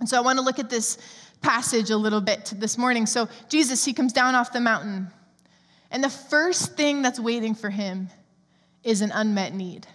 And 0.00 0.08
so 0.08 0.16
I 0.18 0.20
want 0.22 0.38
to 0.38 0.44
look 0.44 0.58
at 0.58 0.68
this 0.68 0.98
passage 1.40 1.90
a 1.90 1.96
little 1.96 2.20
bit 2.20 2.52
this 2.56 2.76
morning. 2.76 3.06
So, 3.06 3.28
Jesus, 3.48 3.84
he 3.84 3.92
comes 3.92 4.12
down 4.12 4.34
off 4.34 4.52
the 4.52 4.60
mountain. 4.60 5.08
And 5.94 6.02
the 6.02 6.10
first 6.10 6.76
thing 6.76 7.02
that's 7.02 7.20
waiting 7.20 7.54
for 7.54 7.70
him 7.70 8.08
is 8.82 9.00
an 9.00 9.12
unmet 9.12 9.54
need. 9.54 9.86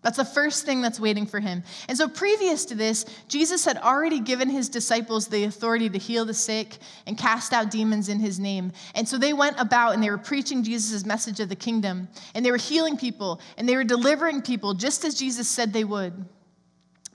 That's 0.00 0.16
the 0.16 0.24
first 0.24 0.64
thing 0.64 0.80
that's 0.80 0.98
waiting 0.98 1.26
for 1.26 1.40
him. 1.40 1.62
And 1.88 1.98
so, 1.98 2.08
previous 2.08 2.64
to 2.66 2.74
this, 2.74 3.04
Jesus 3.28 3.66
had 3.66 3.76
already 3.76 4.18
given 4.20 4.48
his 4.48 4.70
disciples 4.70 5.28
the 5.28 5.44
authority 5.44 5.90
to 5.90 5.98
heal 5.98 6.24
the 6.24 6.32
sick 6.32 6.78
and 7.06 7.18
cast 7.18 7.52
out 7.52 7.70
demons 7.70 8.08
in 8.08 8.18
his 8.18 8.40
name. 8.40 8.72
And 8.94 9.06
so, 9.06 9.18
they 9.18 9.34
went 9.34 9.60
about 9.60 9.92
and 9.92 10.02
they 10.02 10.08
were 10.08 10.16
preaching 10.16 10.62
Jesus' 10.62 11.04
message 11.04 11.38
of 11.38 11.50
the 11.50 11.56
kingdom, 11.56 12.08
and 12.34 12.44
they 12.44 12.50
were 12.50 12.56
healing 12.56 12.96
people, 12.96 13.42
and 13.58 13.68
they 13.68 13.76
were 13.76 13.84
delivering 13.84 14.40
people 14.40 14.72
just 14.72 15.04
as 15.04 15.14
Jesus 15.14 15.46
said 15.46 15.74
they 15.74 15.84
would. 15.84 16.14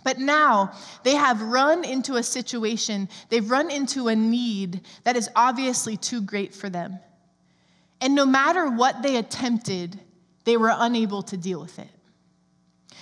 But 0.03 0.19
now 0.19 0.73
they 1.03 1.15
have 1.15 1.41
run 1.41 1.83
into 1.83 2.17
a 2.17 2.23
situation, 2.23 3.09
they've 3.29 3.49
run 3.49 3.71
into 3.71 4.09
a 4.09 4.15
need 4.15 4.81
that 5.05 5.15
is 5.15 5.27
obviously 5.35 5.97
too 5.97 6.21
great 6.21 6.53
for 6.53 6.69
them. 6.69 6.99
And 8.01 8.15
no 8.15 8.25
matter 8.25 8.69
what 8.69 9.01
they 9.01 9.17
attempted, 9.17 9.99
they 10.45 10.57
were 10.57 10.73
unable 10.73 11.21
to 11.23 11.37
deal 11.37 11.59
with 11.59 11.77
it. 11.79 11.89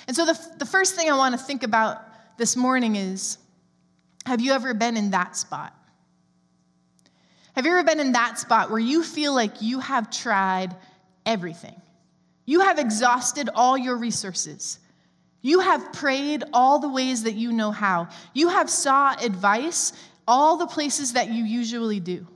And 0.07 0.15
so, 0.15 0.25
the, 0.25 0.39
the 0.57 0.65
first 0.65 0.95
thing 0.95 1.09
I 1.09 1.17
want 1.17 1.37
to 1.37 1.43
think 1.43 1.63
about 1.63 2.01
this 2.37 2.55
morning 2.55 2.95
is 2.95 3.37
have 4.25 4.41
you 4.41 4.53
ever 4.53 4.73
been 4.73 4.97
in 4.97 5.11
that 5.11 5.35
spot? 5.35 5.73
Have 7.55 7.65
you 7.65 7.71
ever 7.71 7.83
been 7.83 7.99
in 7.99 8.11
that 8.11 8.37
spot 8.37 8.69
where 8.69 8.79
you 8.79 9.03
feel 9.03 9.33
like 9.33 9.61
you 9.61 9.79
have 9.79 10.11
tried 10.11 10.75
everything? 11.25 11.81
You 12.45 12.61
have 12.61 12.77
exhausted 12.77 13.49
all 13.53 13.77
your 13.77 13.97
resources. 13.97 14.79
You 15.41 15.61
have 15.61 15.93
prayed 15.93 16.43
all 16.53 16.79
the 16.79 16.89
ways 16.89 17.23
that 17.23 17.33
you 17.33 17.51
know 17.51 17.71
how. 17.71 18.09
You 18.33 18.49
have 18.49 18.69
sought 18.69 19.23
advice 19.23 19.93
all 20.27 20.57
the 20.57 20.67
places 20.67 21.13
that 21.13 21.29
you 21.29 21.43
usually 21.43 21.99
do. 21.99 22.27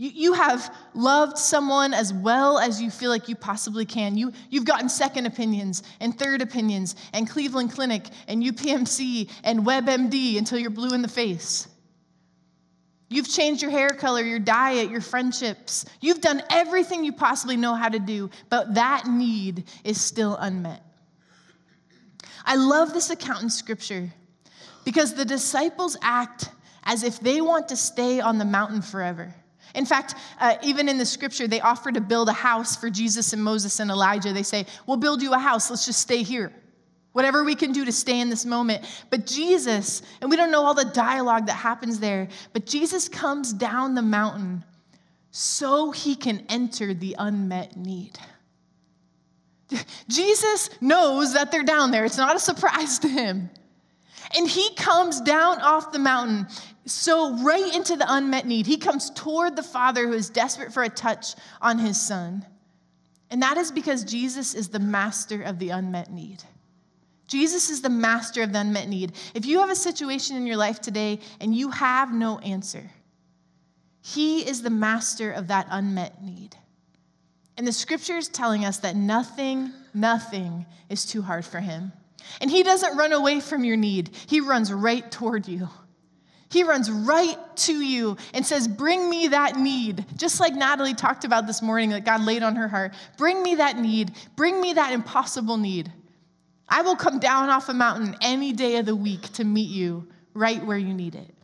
You, 0.00 0.10
you 0.14 0.32
have 0.32 0.74
loved 0.94 1.36
someone 1.36 1.92
as 1.92 2.10
well 2.10 2.58
as 2.58 2.80
you 2.80 2.90
feel 2.90 3.10
like 3.10 3.28
you 3.28 3.36
possibly 3.36 3.84
can. 3.84 4.16
You, 4.16 4.32
you've 4.48 4.64
gotten 4.64 4.88
second 4.88 5.26
opinions 5.26 5.82
and 6.00 6.18
third 6.18 6.40
opinions 6.40 6.96
and 7.12 7.28
Cleveland 7.28 7.72
Clinic 7.72 8.06
and 8.26 8.42
UPMC 8.42 9.30
and 9.44 9.60
WebMD 9.60 10.38
until 10.38 10.58
you're 10.58 10.70
blue 10.70 10.94
in 10.94 11.02
the 11.02 11.08
face. 11.08 11.68
You've 13.10 13.28
changed 13.28 13.60
your 13.60 13.70
hair 13.70 13.90
color, 13.90 14.22
your 14.22 14.38
diet, 14.38 14.88
your 14.88 15.02
friendships. 15.02 15.84
You've 16.00 16.22
done 16.22 16.42
everything 16.48 17.04
you 17.04 17.12
possibly 17.12 17.58
know 17.58 17.74
how 17.74 17.90
to 17.90 17.98
do, 17.98 18.30
but 18.48 18.76
that 18.76 19.06
need 19.06 19.64
is 19.84 20.00
still 20.00 20.34
unmet. 20.36 20.82
I 22.46 22.56
love 22.56 22.94
this 22.94 23.10
account 23.10 23.42
in 23.42 23.50
scripture 23.50 24.10
because 24.82 25.12
the 25.12 25.26
disciples 25.26 25.98
act 26.00 26.48
as 26.84 27.02
if 27.02 27.20
they 27.20 27.42
want 27.42 27.68
to 27.68 27.76
stay 27.76 28.18
on 28.20 28.38
the 28.38 28.46
mountain 28.46 28.80
forever. 28.80 29.34
In 29.74 29.86
fact, 29.86 30.14
uh, 30.40 30.56
even 30.62 30.88
in 30.88 30.98
the 30.98 31.06
scripture, 31.06 31.46
they 31.46 31.60
offer 31.60 31.92
to 31.92 32.00
build 32.00 32.28
a 32.28 32.34
house 32.34 32.76
for 32.76 32.90
Jesus 32.90 33.32
and 33.32 33.42
Moses 33.42 33.80
and 33.80 33.90
Elijah. 33.90 34.32
They 34.32 34.42
say, 34.42 34.66
We'll 34.86 34.96
build 34.96 35.22
you 35.22 35.32
a 35.32 35.38
house, 35.38 35.70
let's 35.70 35.86
just 35.86 36.00
stay 36.00 36.22
here. 36.22 36.52
Whatever 37.12 37.42
we 37.42 37.56
can 37.56 37.72
do 37.72 37.84
to 37.84 37.92
stay 37.92 38.20
in 38.20 38.30
this 38.30 38.46
moment. 38.46 38.84
But 39.10 39.26
Jesus, 39.26 40.02
and 40.20 40.30
we 40.30 40.36
don't 40.36 40.52
know 40.52 40.62
all 40.62 40.74
the 40.74 40.84
dialogue 40.84 41.46
that 41.46 41.54
happens 41.54 41.98
there, 41.98 42.28
but 42.52 42.66
Jesus 42.66 43.08
comes 43.08 43.52
down 43.52 43.94
the 43.94 44.02
mountain 44.02 44.64
so 45.32 45.90
he 45.90 46.14
can 46.14 46.44
enter 46.48 46.94
the 46.94 47.16
unmet 47.18 47.76
need. 47.76 48.18
Jesus 50.08 50.70
knows 50.80 51.34
that 51.34 51.50
they're 51.50 51.62
down 51.62 51.90
there, 51.90 52.04
it's 52.04 52.16
not 52.16 52.36
a 52.36 52.40
surprise 52.40 52.98
to 53.00 53.08
him. 53.08 53.50
And 54.36 54.48
he 54.48 54.74
comes 54.74 55.20
down 55.20 55.60
off 55.60 55.92
the 55.92 55.98
mountain, 55.98 56.46
so 56.90 57.36
right 57.42 57.74
into 57.74 57.96
the 57.96 58.06
unmet 58.08 58.46
need. 58.46 58.66
He 58.66 58.76
comes 58.76 59.10
toward 59.10 59.56
the 59.56 59.62
father 59.62 60.06
who 60.06 60.14
is 60.14 60.30
desperate 60.30 60.72
for 60.72 60.82
a 60.82 60.88
touch 60.88 61.34
on 61.60 61.78
his 61.78 62.00
son. 62.00 62.44
And 63.30 63.42
that 63.42 63.56
is 63.56 63.70
because 63.70 64.04
Jesus 64.04 64.54
is 64.54 64.68
the 64.68 64.78
master 64.78 65.42
of 65.42 65.58
the 65.58 65.70
unmet 65.70 66.10
need. 66.10 66.42
Jesus 67.28 67.70
is 67.70 67.80
the 67.80 67.88
master 67.88 68.42
of 68.42 68.52
the 68.52 68.60
unmet 68.60 68.88
need. 68.88 69.12
If 69.34 69.46
you 69.46 69.60
have 69.60 69.70
a 69.70 69.76
situation 69.76 70.36
in 70.36 70.46
your 70.46 70.56
life 70.56 70.80
today 70.80 71.20
and 71.40 71.54
you 71.54 71.70
have 71.70 72.12
no 72.12 72.40
answer, 72.40 72.90
he 74.02 74.40
is 74.40 74.62
the 74.62 74.70
master 74.70 75.30
of 75.30 75.46
that 75.48 75.68
unmet 75.70 76.22
need. 76.24 76.56
And 77.56 77.66
the 77.66 77.72
scripture 77.72 78.16
is 78.16 78.28
telling 78.28 78.64
us 78.64 78.78
that 78.78 78.96
nothing, 78.96 79.72
nothing 79.94 80.66
is 80.88 81.04
too 81.04 81.22
hard 81.22 81.44
for 81.44 81.60
him. 81.60 81.92
And 82.40 82.50
he 82.50 82.62
doesn't 82.62 82.96
run 82.96 83.12
away 83.12 83.38
from 83.40 83.64
your 83.64 83.76
need, 83.76 84.10
he 84.26 84.40
runs 84.40 84.72
right 84.72 85.08
toward 85.10 85.46
you. 85.46 85.68
He 86.50 86.64
runs 86.64 86.90
right 86.90 87.38
to 87.56 87.80
you 87.80 88.16
and 88.34 88.44
says, 88.44 88.66
Bring 88.66 89.08
me 89.08 89.28
that 89.28 89.56
need. 89.56 90.04
Just 90.16 90.40
like 90.40 90.54
Natalie 90.54 90.94
talked 90.94 91.24
about 91.24 91.46
this 91.46 91.62
morning 91.62 91.90
that 91.90 92.04
God 92.04 92.22
laid 92.22 92.42
on 92.42 92.56
her 92.56 92.66
heart. 92.66 92.92
Bring 93.16 93.42
me 93.42 93.54
that 93.56 93.78
need. 93.78 94.12
Bring 94.34 94.60
me 94.60 94.72
that 94.72 94.92
impossible 94.92 95.56
need. 95.56 95.92
I 96.68 96.82
will 96.82 96.96
come 96.96 97.20
down 97.20 97.50
off 97.50 97.68
a 97.68 97.74
mountain 97.74 98.16
any 98.20 98.52
day 98.52 98.76
of 98.76 98.86
the 98.86 98.96
week 98.96 99.22
to 99.34 99.44
meet 99.44 99.70
you 99.70 100.08
right 100.34 100.64
where 100.64 100.78
you 100.78 100.92
need 100.92 101.14
it. 101.14 101.34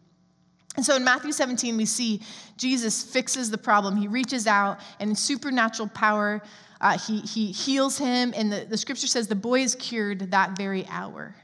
And 0.77 0.85
so 0.85 0.97
in 0.97 1.05
Matthew 1.05 1.33
17, 1.33 1.77
we 1.77 1.87
see 1.87 2.21
Jesus 2.57 3.03
fixes 3.03 3.51
the 3.51 3.59
problem. 3.59 3.97
He 3.97 4.09
reaches 4.09 4.47
out 4.47 4.81
and 5.01 5.11
in 5.11 5.17
supernatural 5.17 5.89
power, 5.89 6.43
uh, 6.81 6.99
he, 6.99 7.21
he 7.21 7.53
heals 7.53 7.97
him, 7.97 8.35
and 8.37 8.53
the, 8.53 8.67
the 8.69 8.77
scripture 8.77 9.07
says 9.07 9.29
the 9.29 9.35
boy 9.35 9.61
is 9.61 9.75
cured 9.77 10.31
that 10.33 10.59
very 10.59 10.87
hour. 10.89 11.35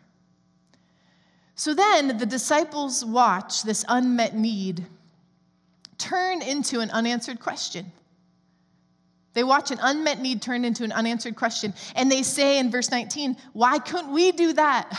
So 1.63 1.75
then 1.75 2.19
the 2.19 2.27
disciples 2.27 3.05
watch 3.05 3.63
this 3.63 3.85
unmet 3.89 4.35
need 4.35 4.85
turn 5.97 6.43
into 6.43 6.81
an 6.81 6.91
unanswered 6.91 7.39
question. 7.39 7.93
They 9.35 9.45
watch 9.45 9.71
an 9.71 9.79
unmet 9.81 10.21
need 10.21 10.43
turn 10.43 10.65
into 10.65 10.83
an 10.83 10.91
unanswered 10.91 11.37
question. 11.37 11.73
And 11.95 12.11
they 12.11 12.25
say 12.25 12.59
in 12.59 12.73
verse 12.73 12.91
19, 12.91 13.37
Why 13.53 13.79
couldn't 13.79 14.13
we 14.13 14.33
do 14.33 14.55
that? 14.55 14.91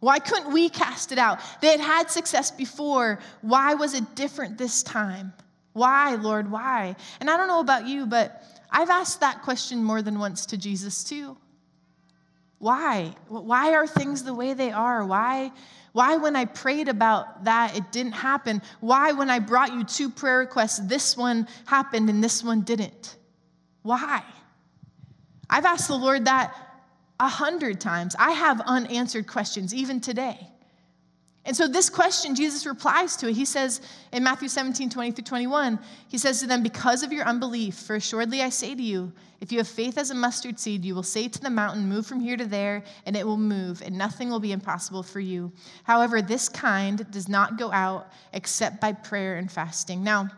Why 0.00 0.18
couldn't 0.18 0.52
we 0.52 0.68
cast 0.68 1.12
it 1.12 1.18
out? 1.18 1.38
They 1.60 1.68
had 1.68 1.78
had 1.78 2.10
success 2.10 2.50
before. 2.50 3.20
Why 3.42 3.74
was 3.74 3.94
it 3.94 4.16
different 4.16 4.58
this 4.58 4.82
time? 4.82 5.32
Why, 5.74 6.16
Lord, 6.16 6.50
why? 6.50 6.96
And 7.20 7.30
I 7.30 7.36
don't 7.36 7.46
know 7.46 7.60
about 7.60 7.86
you, 7.86 8.06
but 8.06 8.42
I've 8.68 8.90
asked 8.90 9.20
that 9.20 9.42
question 9.42 9.84
more 9.84 10.02
than 10.02 10.18
once 10.18 10.44
to 10.46 10.56
Jesus 10.56 11.04
too. 11.04 11.36
Why? 12.62 13.12
Why 13.26 13.74
are 13.74 13.88
things 13.88 14.22
the 14.22 14.32
way 14.32 14.54
they 14.54 14.70
are? 14.70 15.04
Why? 15.04 15.50
Why, 15.90 16.16
when 16.16 16.36
I 16.36 16.44
prayed 16.44 16.86
about 16.86 17.42
that, 17.42 17.76
it 17.76 17.90
didn't 17.90 18.12
happen? 18.12 18.62
Why, 18.78 19.10
when 19.10 19.28
I 19.28 19.40
brought 19.40 19.72
you 19.72 19.82
two 19.82 20.08
prayer 20.08 20.38
requests, 20.38 20.78
this 20.78 21.16
one 21.16 21.48
happened 21.64 22.08
and 22.08 22.22
this 22.22 22.44
one 22.44 22.60
didn't? 22.60 23.16
Why? 23.82 24.22
I've 25.50 25.64
asked 25.64 25.88
the 25.88 25.96
Lord 25.96 26.26
that 26.26 26.54
a 27.18 27.26
hundred 27.26 27.80
times. 27.80 28.14
I 28.16 28.30
have 28.30 28.60
unanswered 28.60 29.26
questions 29.26 29.74
even 29.74 30.00
today. 30.00 30.51
And 31.44 31.56
so, 31.56 31.66
this 31.66 31.90
question, 31.90 32.36
Jesus 32.36 32.66
replies 32.66 33.16
to 33.16 33.28
it. 33.28 33.34
He 33.34 33.44
says 33.44 33.80
in 34.12 34.22
Matthew 34.22 34.48
17, 34.48 34.88
20 34.90 35.10
through 35.10 35.24
21, 35.24 35.78
he 36.06 36.16
says 36.16 36.38
to 36.40 36.46
them, 36.46 36.62
Because 36.62 37.02
of 37.02 37.12
your 37.12 37.24
unbelief, 37.24 37.74
for 37.74 37.96
assuredly 37.96 38.42
I 38.42 38.48
say 38.48 38.76
to 38.76 38.82
you, 38.82 39.12
if 39.40 39.50
you 39.50 39.58
have 39.58 39.66
faith 39.66 39.98
as 39.98 40.12
a 40.12 40.14
mustard 40.14 40.60
seed, 40.60 40.84
you 40.84 40.94
will 40.94 41.02
say 41.02 41.26
to 41.26 41.40
the 41.40 41.50
mountain, 41.50 41.88
Move 41.88 42.06
from 42.06 42.20
here 42.20 42.36
to 42.36 42.44
there, 42.44 42.84
and 43.06 43.16
it 43.16 43.26
will 43.26 43.36
move, 43.36 43.82
and 43.82 43.98
nothing 43.98 44.30
will 44.30 44.38
be 44.38 44.52
impossible 44.52 45.02
for 45.02 45.18
you. 45.18 45.50
However, 45.82 46.22
this 46.22 46.48
kind 46.48 47.10
does 47.10 47.28
not 47.28 47.58
go 47.58 47.72
out 47.72 48.12
except 48.32 48.80
by 48.80 48.92
prayer 48.92 49.36
and 49.36 49.50
fasting. 49.50 50.04
Now, 50.04 50.30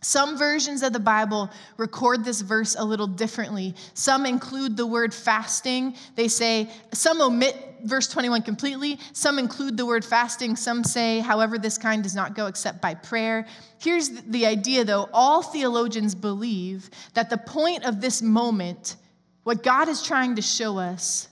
some 0.00 0.38
versions 0.38 0.82
of 0.82 0.92
the 0.92 1.00
Bible 1.00 1.50
record 1.76 2.24
this 2.24 2.40
verse 2.40 2.76
a 2.78 2.84
little 2.84 3.08
differently. 3.08 3.74
Some 3.94 4.26
include 4.26 4.76
the 4.76 4.86
word 4.86 5.12
fasting. 5.12 5.96
They 6.14 6.28
say, 6.28 6.70
some 6.92 7.20
omit 7.20 7.67
verse 7.84 8.08
21 8.08 8.42
completely. 8.42 8.98
Some 9.12 9.38
include 9.38 9.76
the 9.76 9.86
word 9.86 10.04
fasting. 10.04 10.56
Some 10.56 10.84
say, 10.84 11.20
however, 11.20 11.58
this 11.58 11.78
kind 11.78 12.02
does 12.02 12.14
not 12.14 12.34
go 12.34 12.46
except 12.46 12.80
by 12.80 12.94
prayer. 12.94 13.46
Here's 13.78 14.08
the 14.08 14.46
idea, 14.46 14.84
though 14.84 15.08
all 15.12 15.42
theologians 15.42 16.14
believe 16.14 16.90
that 17.14 17.30
the 17.30 17.38
point 17.38 17.84
of 17.84 18.00
this 18.00 18.22
moment, 18.22 18.96
what 19.44 19.62
God 19.62 19.88
is 19.88 20.02
trying 20.02 20.36
to 20.36 20.42
show 20.42 20.78
us, 20.78 21.28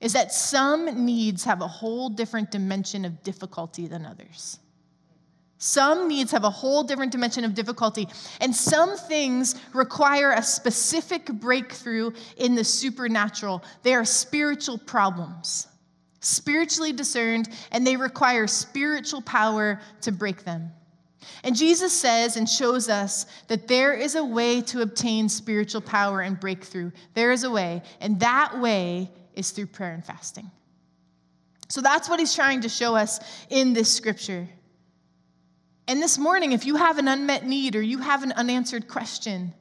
is 0.00 0.12
that 0.12 0.32
some 0.32 1.04
needs 1.04 1.44
have 1.44 1.60
a 1.60 1.66
whole 1.66 2.08
different 2.08 2.50
dimension 2.50 3.04
of 3.04 3.22
difficulty 3.22 3.86
than 3.86 4.06
others. 4.06 4.58
Some 5.58 6.06
needs 6.06 6.30
have 6.30 6.44
a 6.44 6.50
whole 6.50 6.84
different 6.84 7.10
dimension 7.10 7.44
of 7.44 7.52
difficulty, 7.52 8.08
and 8.40 8.54
some 8.54 8.96
things 8.96 9.56
require 9.74 10.32
a 10.32 10.42
specific 10.42 11.26
breakthrough 11.26 12.12
in 12.36 12.54
the 12.54 12.62
supernatural. 12.62 13.64
They 13.82 13.94
are 13.94 14.04
spiritual 14.04 14.78
problems, 14.78 15.66
spiritually 16.20 16.92
discerned, 16.92 17.48
and 17.72 17.84
they 17.84 17.96
require 17.96 18.46
spiritual 18.46 19.20
power 19.22 19.80
to 20.02 20.12
break 20.12 20.44
them. 20.44 20.70
And 21.42 21.56
Jesus 21.56 21.92
says 21.92 22.36
and 22.36 22.48
shows 22.48 22.88
us 22.88 23.26
that 23.48 23.66
there 23.66 23.94
is 23.94 24.14
a 24.14 24.24
way 24.24 24.60
to 24.62 24.82
obtain 24.82 25.28
spiritual 25.28 25.80
power 25.80 26.20
and 26.20 26.38
breakthrough. 26.38 26.92
There 27.14 27.32
is 27.32 27.42
a 27.42 27.50
way, 27.50 27.82
and 28.00 28.20
that 28.20 28.60
way 28.60 29.10
is 29.34 29.50
through 29.50 29.66
prayer 29.66 29.94
and 29.94 30.04
fasting. 30.04 30.48
So 31.68 31.80
that's 31.80 32.08
what 32.08 32.20
he's 32.20 32.34
trying 32.34 32.60
to 32.60 32.68
show 32.68 32.94
us 32.94 33.18
in 33.50 33.72
this 33.72 33.92
scripture. 33.92 34.48
And 35.88 36.02
this 36.02 36.18
morning, 36.18 36.52
if 36.52 36.66
you 36.66 36.76
have 36.76 36.98
an 36.98 37.08
unmet 37.08 37.46
need 37.46 37.74
or 37.74 37.80
you 37.80 37.96
have 37.96 38.22
an 38.22 38.32
unanswered 38.32 38.88
question, 38.88 39.54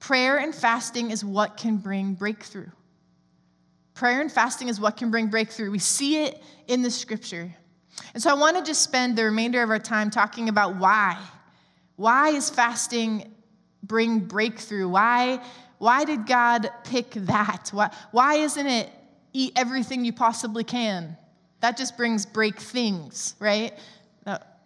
prayer 0.00 0.38
and 0.38 0.54
fasting 0.54 1.10
is 1.10 1.22
what 1.22 1.58
can 1.58 1.76
bring 1.76 2.14
breakthrough. 2.14 2.70
Prayer 3.92 4.22
and 4.22 4.32
fasting 4.32 4.68
is 4.68 4.80
what 4.80 4.96
can 4.96 5.10
bring 5.10 5.28
breakthrough. 5.28 5.70
We 5.70 5.78
see 5.78 6.24
it 6.24 6.42
in 6.68 6.80
the 6.80 6.90
scripture. 6.90 7.54
And 8.14 8.22
so 8.22 8.30
I 8.30 8.32
want 8.32 8.56
to 8.56 8.64
just 8.64 8.80
spend 8.80 9.14
the 9.14 9.24
remainder 9.24 9.62
of 9.62 9.68
our 9.68 9.78
time 9.78 10.10
talking 10.10 10.48
about 10.48 10.76
why. 10.76 11.18
Why 11.96 12.30
is 12.30 12.48
fasting 12.48 13.30
bring 13.82 14.20
breakthrough? 14.20 14.88
Why, 14.88 15.44
why 15.76 16.06
did 16.06 16.26
God 16.26 16.70
pick 16.84 17.10
that? 17.10 17.68
Why, 17.74 17.90
why 18.10 18.36
isn't 18.36 18.66
it 18.66 18.88
eat 19.34 19.52
everything 19.56 20.06
you 20.06 20.14
possibly 20.14 20.64
can? 20.64 21.18
That 21.60 21.76
just 21.76 21.98
brings 21.98 22.24
break 22.24 22.58
things, 22.58 23.34
right? 23.38 23.78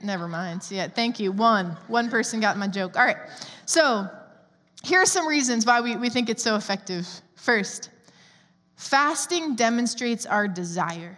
Never 0.02 0.28
mind. 0.28 0.66
Yeah, 0.70 0.88
thank 0.88 1.18
you. 1.18 1.32
One. 1.32 1.76
One 1.88 2.10
person 2.10 2.40
got 2.40 2.56
my 2.56 2.68
joke. 2.68 2.98
All 2.98 3.04
right. 3.04 3.16
So 3.64 4.08
here 4.82 5.00
are 5.00 5.06
some 5.06 5.26
reasons 5.26 5.66
why 5.66 5.80
we, 5.80 5.96
we 5.96 6.10
think 6.10 6.28
it's 6.28 6.42
so 6.42 6.56
effective. 6.56 7.08
First, 7.34 7.90
fasting 8.76 9.56
demonstrates 9.56 10.26
our 10.26 10.46
desire. 10.46 11.16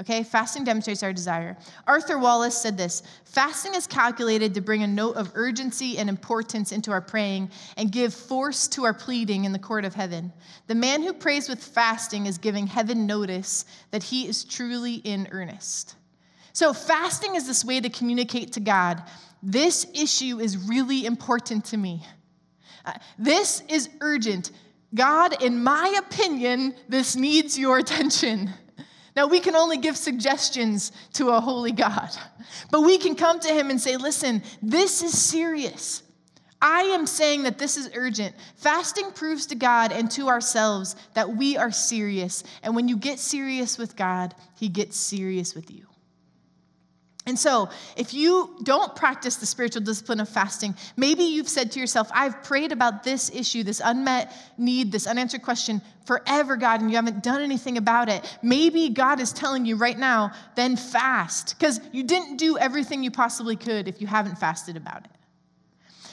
Okay, 0.00 0.22
fasting 0.22 0.64
demonstrates 0.64 1.02
our 1.02 1.12
desire. 1.12 1.58
Arthur 1.86 2.18
Wallis 2.18 2.56
said 2.56 2.78
this 2.78 3.02
fasting 3.24 3.74
is 3.74 3.86
calculated 3.86 4.54
to 4.54 4.62
bring 4.62 4.82
a 4.82 4.86
note 4.86 5.16
of 5.16 5.30
urgency 5.34 5.98
and 5.98 6.08
importance 6.08 6.72
into 6.72 6.90
our 6.90 7.02
praying 7.02 7.50
and 7.76 7.92
give 7.92 8.14
force 8.14 8.66
to 8.68 8.84
our 8.84 8.94
pleading 8.94 9.44
in 9.44 9.52
the 9.52 9.58
court 9.58 9.84
of 9.84 9.94
heaven. 9.94 10.32
The 10.68 10.74
man 10.74 11.02
who 11.02 11.12
prays 11.12 11.50
with 11.50 11.62
fasting 11.62 12.26
is 12.26 12.38
giving 12.38 12.66
heaven 12.66 13.06
notice 13.06 13.66
that 13.90 14.02
he 14.02 14.26
is 14.26 14.44
truly 14.44 14.94
in 14.94 15.28
earnest. 15.32 15.96
So, 16.52 16.72
fasting 16.72 17.36
is 17.36 17.46
this 17.46 17.64
way 17.64 17.80
to 17.80 17.88
communicate 17.88 18.52
to 18.52 18.60
God 18.60 19.02
this 19.42 19.86
issue 19.94 20.38
is 20.38 20.56
really 20.56 21.06
important 21.06 21.64
to 21.66 21.76
me. 21.76 22.04
Uh, 22.84 22.92
this 23.18 23.62
is 23.68 23.88
urgent. 24.00 24.50
God, 24.94 25.42
in 25.42 25.62
my 25.62 25.94
opinion, 25.98 26.74
this 26.88 27.16
needs 27.16 27.58
your 27.58 27.78
attention. 27.84 28.50
Now, 29.16 29.26
we 29.26 29.40
can 29.40 29.56
only 29.56 29.78
give 29.78 29.96
suggestions 29.96 30.92
to 31.14 31.30
a 31.30 31.40
holy 31.40 31.72
God, 31.72 32.10
but 32.70 32.82
we 32.82 32.96
can 32.98 33.14
come 33.14 33.40
to 33.40 33.48
him 33.48 33.70
and 33.70 33.80
say, 33.80 33.96
listen, 33.96 34.42
this 34.62 35.02
is 35.02 35.20
serious. 35.20 36.02
I 36.62 36.82
am 36.82 37.06
saying 37.06 37.44
that 37.44 37.58
this 37.58 37.78
is 37.78 37.90
urgent. 37.94 38.34
Fasting 38.56 39.10
proves 39.12 39.46
to 39.46 39.54
God 39.54 39.92
and 39.92 40.10
to 40.12 40.28
ourselves 40.28 40.94
that 41.14 41.34
we 41.36 41.56
are 41.56 41.70
serious. 41.70 42.44
And 42.62 42.76
when 42.76 42.86
you 42.86 42.98
get 42.98 43.18
serious 43.18 43.78
with 43.78 43.96
God, 43.96 44.34
he 44.56 44.68
gets 44.68 44.96
serious 44.98 45.54
with 45.54 45.70
you. 45.70 45.86
And 47.30 47.38
so, 47.38 47.70
if 47.96 48.12
you 48.12 48.56
don't 48.64 48.96
practice 48.96 49.36
the 49.36 49.46
spiritual 49.46 49.82
discipline 49.82 50.18
of 50.18 50.28
fasting, 50.28 50.74
maybe 50.96 51.22
you've 51.22 51.48
said 51.48 51.70
to 51.72 51.78
yourself, 51.78 52.10
I've 52.12 52.42
prayed 52.42 52.72
about 52.72 53.04
this 53.04 53.30
issue, 53.30 53.62
this 53.62 53.80
unmet 53.82 54.34
need, 54.58 54.90
this 54.90 55.06
unanswered 55.06 55.42
question 55.42 55.80
forever, 56.06 56.56
God, 56.56 56.80
and 56.80 56.90
you 56.90 56.96
haven't 56.96 57.22
done 57.22 57.40
anything 57.40 57.78
about 57.78 58.08
it. 58.08 58.38
Maybe 58.42 58.88
God 58.88 59.20
is 59.20 59.32
telling 59.32 59.64
you 59.64 59.76
right 59.76 59.96
now, 59.96 60.32
then 60.56 60.74
fast, 60.74 61.56
because 61.56 61.80
you 61.92 62.02
didn't 62.02 62.36
do 62.36 62.58
everything 62.58 63.04
you 63.04 63.12
possibly 63.12 63.54
could 63.54 63.86
if 63.86 64.00
you 64.00 64.08
haven't 64.08 64.36
fasted 64.36 64.76
about 64.76 65.04
it. 65.04 65.19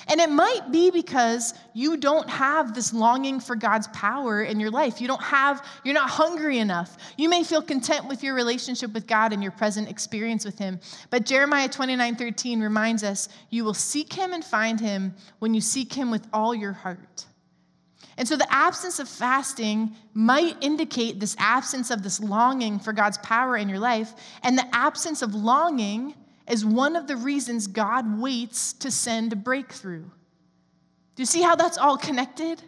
And 0.09 0.21
it 0.21 0.29
might 0.29 0.71
be 0.71 0.89
because 0.89 1.53
you 1.73 1.97
don't 1.97 2.29
have 2.29 2.73
this 2.73 2.93
longing 2.93 3.39
for 3.39 3.55
God's 3.55 3.87
power 3.89 4.41
in 4.41 4.59
your 4.59 4.71
life. 4.71 5.01
You 5.01 5.07
don't 5.07 5.21
have, 5.21 5.65
you're 5.83 5.93
not 5.93 6.09
hungry 6.09 6.59
enough. 6.59 6.97
You 7.17 7.29
may 7.29 7.43
feel 7.43 7.61
content 7.61 8.07
with 8.07 8.23
your 8.23 8.33
relationship 8.33 8.93
with 8.93 9.05
God 9.05 9.33
and 9.33 9.43
your 9.43 9.51
present 9.51 9.89
experience 9.89 10.45
with 10.45 10.57
Him. 10.57 10.79
But 11.09 11.25
Jeremiah 11.25 11.67
29 11.67 12.15
13 12.15 12.61
reminds 12.61 13.03
us 13.03 13.27
you 13.49 13.65
will 13.65 13.73
seek 13.73 14.13
Him 14.13 14.33
and 14.33 14.43
find 14.43 14.79
Him 14.79 15.13
when 15.39 15.53
you 15.53 15.61
seek 15.61 15.93
Him 15.93 16.09
with 16.09 16.25
all 16.31 16.55
your 16.55 16.73
heart. 16.73 17.25
And 18.17 18.27
so 18.27 18.35
the 18.35 18.51
absence 18.51 18.99
of 18.99 19.07
fasting 19.07 19.95
might 20.13 20.57
indicate 20.61 21.19
this 21.19 21.35
absence 21.37 21.91
of 21.91 22.01
this 22.01 22.19
longing 22.19 22.79
for 22.79 22.91
God's 22.91 23.19
power 23.19 23.55
in 23.55 23.69
your 23.69 23.79
life. 23.79 24.13
And 24.41 24.57
the 24.57 24.67
absence 24.75 25.21
of 25.21 25.35
longing 25.35 26.15
is 26.47 26.65
one 26.65 26.95
of 26.95 27.07
the 27.07 27.15
reasons 27.17 27.67
God 27.67 28.19
waits 28.19 28.73
to 28.73 28.91
send 28.91 29.33
a 29.33 29.35
breakthrough. 29.35 30.03
Do 30.03 31.21
you 31.21 31.25
see 31.25 31.41
how 31.41 31.55
that's 31.55 31.77
all 31.77 31.97
connected? 31.97 32.61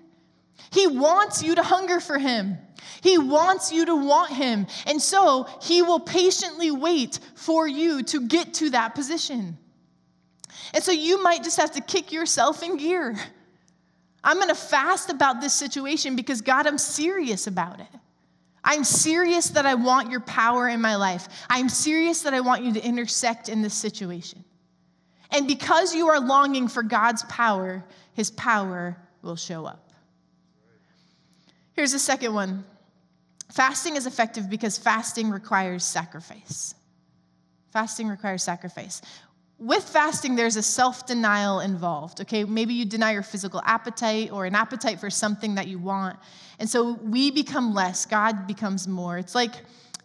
He 0.72 0.88
wants 0.88 1.42
you 1.42 1.56
to 1.56 1.64
hunger 1.64 2.00
for 2.00 2.18
Him. 2.18 2.58
He 3.02 3.18
wants 3.18 3.72
you 3.72 3.86
to 3.86 3.96
want 3.96 4.32
Him. 4.34 4.68
And 4.86 5.02
so 5.02 5.48
He 5.62 5.82
will 5.82 6.00
patiently 6.00 6.72
wait 6.72 7.20
for 7.36 7.68
you 7.68 8.04
to 8.04 8.28
get 8.28 8.56
to 8.56 8.72
that 8.72 8.96
position. 8.96 9.58
And 10.74 10.84
so 10.84 10.92
you 10.92 11.24
might 11.24 11.44
just 11.44 11.58
have 11.58 11.72
to 11.72 11.82
kick 11.82 12.12
yourself 12.12 12.62
in 12.64 12.78
gear. 12.78 13.16
I'm 14.24 14.38
going 14.38 14.50
to 14.50 14.56
fast 14.56 15.10
about 15.10 15.42
this 15.42 15.54
situation 15.54 16.16
because 16.16 16.42
God, 16.42 16.68
I'm 16.68 16.78
serious 16.78 17.48
about 17.48 17.80
it. 17.80 17.88
I'm 18.64 18.84
serious 18.84 19.50
that 19.50 19.66
I 19.66 19.76
want 19.76 20.12
your 20.12 20.20
power 20.22 20.68
in 20.68 20.82
my 20.82 20.96
life. 20.96 21.28
I'm 21.50 21.70
serious 21.70 22.22
that 22.24 22.34
I 22.34 22.42
want 22.42 22.64
you 22.64 22.74
to 22.74 22.86
intersect 22.86 23.50
in 23.50 23.62
this 23.62 23.74
situation. 23.74 24.44
And 25.32 25.48
because 25.48 25.94
you 25.94 26.10
are 26.10 26.20
longing 26.20 26.68
for 26.68 26.84
God's 26.84 27.24
power, 27.24 27.84
his 28.14 28.32
power 28.32 28.98
will 29.22 29.36
show 29.36 29.66
up. 29.66 29.92
Here's 31.74 31.92
the 31.92 32.00
second 32.00 32.34
one 32.34 32.66
fasting 33.52 33.96
is 33.96 34.06
effective 34.06 34.50
because 34.50 34.78
fasting 34.78 35.30
requires 35.30 35.84
sacrifice. 35.84 36.76
Fasting 37.72 38.08
requires 38.08 38.44
sacrifice 38.44 39.02
with 39.60 39.84
fasting, 39.84 40.36
there's 40.36 40.56
a 40.56 40.64
self 40.64 41.06
denial 41.06 41.60
involved. 41.60 42.22
Okay, 42.22 42.46
maybe 42.46 42.74
you 42.74 42.86
deny 42.86 43.12
your 43.12 43.24
physical 43.24 43.62
appetite 43.66 44.32
or 44.32 44.46
an 44.46 44.56
appetite 44.56 45.00
for 45.00 45.10
something 45.10 45.56
that 45.56 45.68
you 45.68 45.78
want. 45.78 46.18
And 46.60 46.70
so 46.70 46.94
we 46.94 47.30
become 47.30 47.74
less, 47.74 48.06
God 48.06 48.48
becomes 48.48 48.88
more. 48.88 49.18
It's 49.18 49.36
like 49.36 49.54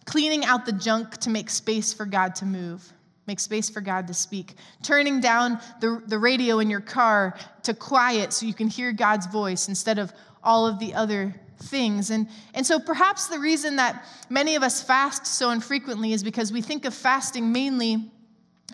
cleaning 0.04 0.44
out 0.44 0.66
the 0.66 0.72
junk 0.72 1.16
to 1.18 1.30
make 1.30 1.48
space 1.50 1.92
for 1.92 2.04
God 2.04 2.34
to 2.36 2.46
move, 2.46 2.92
make 3.26 3.40
space 3.40 3.70
for 3.70 3.80
God 3.80 4.06
to 4.08 4.14
speak, 4.14 4.54
turning 4.82 5.20
down 5.20 5.60
the, 5.80 6.02
the 6.06 6.18
radio 6.18 6.58
in 6.58 6.68
your 6.68 6.80
car 6.80 7.36
to 7.62 7.74
quiet 7.74 8.32
so 8.32 8.46
you 8.46 8.54
can 8.54 8.68
hear 8.68 8.92
God's 8.92 9.26
voice 9.26 9.68
instead 9.68 9.98
of 9.98 10.12
all 10.42 10.66
of 10.66 10.78
the 10.78 10.94
other 10.94 11.34
things. 11.58 12.10
And, 12.10 12.28
and 12.54 12.66
so 12.66 12.78
perhaps 12.78 13.28
the 13.28 13.38
reason 13.38 13.76
that 13.76 14.04
many 14.28 14.56
of 14.56 14.62
us 14.62 14.82
fast 14.82 15.26
so 15.26 15.50
infrequently 15.50 16.12
is 16.12 16.22
because 16.22 16.52
we 16.52 16.60
think 16.60 16.84
of 16.84 16.92
fasting 16.92 17.52
mainly 17.52 18.10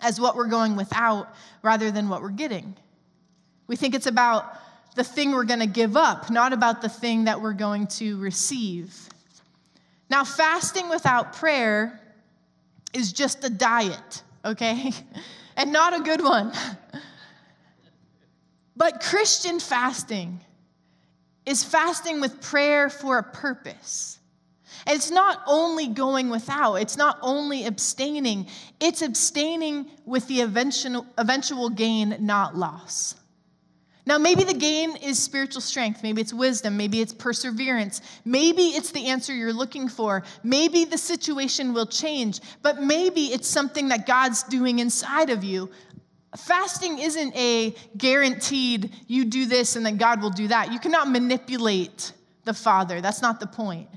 as 0.01 0.19
what 0.19 0.35
we're 0.35 0.47
going 0.47 0.75
without 0.75 1.33
rather 1.61 1.91
than 1.91 2.09
what 2.09 2.21
we're 2.21 2.29
getting. 2.29 2.75
We 3.67 3.75
think 3.75 3.95
it's 3.95 4.07
about 4.07 4.57
the 4.95 5.03
thing 5.03 5.31
we're 5.31 5.45
going 5.45 5.59
to 5.59 5.67
give 5.67 5.95
up, 5.95 6.29
not 6.29 6.53
about 6.53 6.81
the 6.81 6.89
thing 6.89 7.25
that 7.25 7.41
we're 7.41 7.53
going 7.53 7.87
to 7.87 8.17
receive. 8.17 8.93
Now, 10.09 10.23
fasting 10.25 10.89
without 10.89 11.33
prayer 11.33 11.99
is 12.93 13.13
just 13.13 13.43
a 13.45 13.49
diet, 13.49 14.23
okay? 14.43 14.91
and 15.55 15.71
not 15.71 15.97
a 15.97 16.03
good 16.03 16.21
one. 16.21 16.51
but 18.75 18.99
Christian 18.99 19.59
fasting 19.59 20.41
is 21.45 21.63
fasting 21.63 22.19
with 22.19 22.41
prayer 22.41 22.89
for 22.89 23.17
a 23.17 23.23
purpose. 23.23 24.19
And 24.85 24.95
it's 24.95 25.11
not 25.11 25.41
only 25.47 25.87
going 25.87 26.29
without, 26.29 26.75
it's 26.75 26.97
not 26.97 27.17
only 27.21 27.65
abstaining, 27.65 28.47
it's 28.79 29.01
abstaining 29.01 29.85
with 30.05 30.27
the 30.27 30.41
eventual, 30.41 31.05
eventual 31.17 31.69
gain, 31.69 32.17
not 32.19 32.55
loss. 32.55 33.15
Now, 34.05 34.17
maybe 34.17 34.43
the 34.43 34.55
gain 34.55 34.95
is 34.97 35.21
spiritual 35.21 35.61
strength. 35.61 36.01
Maybe 36.01 36.21
it's 36.21 36.33
wisdom. 36.33 36.75
Maybe 36.75 37.01
it's 37.01 37.13
perseverance. 37.13 38.01
Maybe 38.25 38.69
it's 38.69 38.91
the 38.91 39.07
answer 39.07 39.33
you're 39.33 39.53
looking 39.53 39.87
for. 39.87 40.23
Maybe 40.43 40.85
the 40.85 40.97
situation 40.97 41.73
will 41.73 41.85
change, 41.85 42.39
but 42.63 42.81
maybe 42.81 43.25
it's 43.25 43.47
something 43.47 43.89
that 43.89 44.07
God's 44.07 44.41
doing 44.43 44.79
inside 44.79 45.29
of 45.29 45.43
you. 45.43 45.69
Fasting 46.35 46.97
isn't 46.97 47.35
a 47.35 47.75
guaranteed, 47.95 48.91
you 49.07 49.25
do 49.25 49.45
this 49.45 49.75
and 49.75 49.85
then 49.85 49.97
God 49.97 50.21
will 50.21 50.29
do 50.29 50.47
that. 50.47 50.71
You 50.71 50.79
cannot 50.79 51.09
manipulate 51.09 52.13
the 52.45 52.53
Father. 52.53 53.01
That's 53.01 53.21
not 53.21 53.39
the 53.39 53.47
point. 53.47 53.89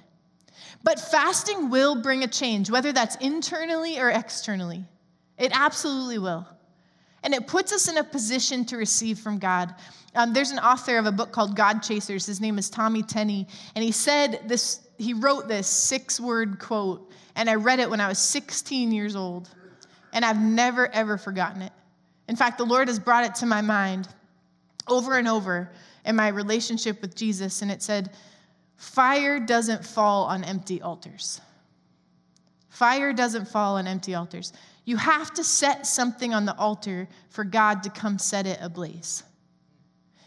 But 0.84 1.00
fasting 1.00 1.70
will 1.70 2.02
bring 2.02 2.22
a 2.22 2.28
change, 2.28 2.70
whether 2.70 2.92
that's 2.92 3.16
internally 3.16 3.98
or 3.98 4.10
externally. 4.10 4.84
It 5.38 5.50
absolutely 5.54 6.18
will. 6.18 6.46
And 7.22 7.32
it 7.32 7.46
puts 7.46 7.72
us 7.72 7.88
in 7.88 7.96
a 7.96 8.04
position 8.04 8.66
to 8.66 8.76
receive 8.76 9.18
from 9.18 9.38
God. 9.38 9.74
Um, 10.14 10.34
there's 10.34 10.50
an 10.50 10.58
author 10.58 10.98
of 10.98 11.06
a 11.06 11.12
book 11.12 11.32
called 11.32 11.56
God 11.56 11.82
Chasers. 11.82 12.26
His 12.26 12.38
name 12.38 12.58
is 12.58 12.68
Tommy 12.68 13.02
Tenney. 13.02 13.48
And 13.74 13.82
he 13.82 13.92
said 13.92 14.42
this, 14.46 14.80
he 14.98 15.14
wrote 15.14 15.48
this 15.48 15.66
six 15.66 16.20
word 16.20 16.58
quote. 16.58 17.10
And 17.34 17.48
I 17.48 17.54
read 17.54 17.80
it 17.80 17.88
when 17.88 18.00
I 18.00 18.06
was 18.06 18.18
16 18.18 18.92
years 18.92 19.16
old. 19.16 19.48
And 20.12 20.22
I've 20.22 20.40
never, 20.40 20.86
ever 20.88 21.16
forgotten 21.16 21.62
it. 21.62 21.72
In 22.28 22.36
fact, 22.36 22.58
the 22.58 22.64
Lord 22.64 22.88
has 22.88 22.98
brought 22.98 23.24
it 23.24 23.34
to 23.36 23.46
my 23.46 23.62
mind 23.62 24.06
over 24.86 25.16
and 25.16 25.26
over 25.26 25.70
in 26.04 26.14
my 26.14 26.28
relationship 26.28 27.00
with 27.00 27.16
Jesus. 27.16 27.62
And 27.62 27.70
it 27.70 27.82
said, 27.82 28.10
Fire 28.76 29.40
doesn't 29.40 29.84
fall 29.84 30.24
on 30.24 30.44
empty 30.44 30.82
altars. 30.82 31.40
Fire 32.68 33.12
doesn't 33.12 33.46
fall 33.46 33.76
on 33.76 33.86
empty 33.86 34.14
altars. 34.14 34.52
You 34.84 34.96
have 34.96 35.32
to 35.34 35.44
set 35.44 35.86
something 35.86 36.34
on 36.34 36.44
the 36.44 36.56
altar 36.56 37.08
for 37.30 37.44
God 37.44 37.84
to 37.84 37.90
come 37.90 38.18
set 38.18 38.46
it 38.46 38.58
ablaze. 38.60 39.22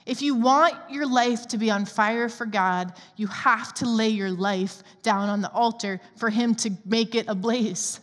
If 0.06 0.22
you 0.22 0.36
want 0.36 0.74
your 0.90 1.06
life 1.06 1.50
to 1.50 1.58
be 1.58 1.70
on 1.70 1.86
fire 1.86 2.30
for 2.30 2.46
God, 2.46 2.94
you 3.18 3.28
have 3.28 3.74
to 3.76 3.86
lay 3.86 4.08
your 4.08 4.32
life 4.32 4.82
down 5.04 5.28
on 5.28 5.42
the 5.42 5.52
altar 5.52 6.00
for 6.16 6.30
Him 6.30 6.56
to 6.56 6.72
make 6.86 7.14
it 7.14 7.26
ablaze. 7.28 8.00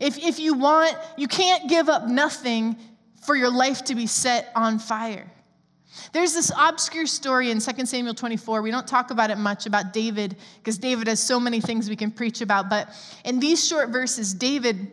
If, 0.00 0.16
if 0.16 0.38
you 0.38 0.54
want, 0.54 0.96
you 1.18 1.28
can't 1.28 1.68
give 1.68 1.90
up 1.90 2.08
nothing 2.08 2.78
for 3.26 3.36
your 3.36 3.50
life 3.50 3.84
to 3.84 3.94
be 3.94 4.06
set 4.06 4.50
on 4.56 4.78
fire. 4.78 5.30
There's 6.12 6.34
this 6.34 6.52
obscure 6.56 7.06
story 7.06 7.50
in 7.50 7.60
2 7.60 7.86
Samuel 7.86 8.14
24. 8.14 8.62
We 8.62 8.70
don't 8.70 8.86
talk 8.86 9.10
about 9.10 9.30
it 9.30 9.38
much 9.38 9.66
about 9.66 9.92
David 9.92 10.36
because 10.58 10.78
David 10.78 11.06
has 11.08 11.22
so 11.22 11.38
many 11.40 11.60
things 11.60 11.88
we 11.88 11.96
can 11.96 12.10
preach 12.10 12.40
about. 12.40 12.68
But 12.68 12.88
in 13.24 13.40
these 13.40 13.66
short 13.66 13.90
verses, 13.90 14.34
David 14.34 14.92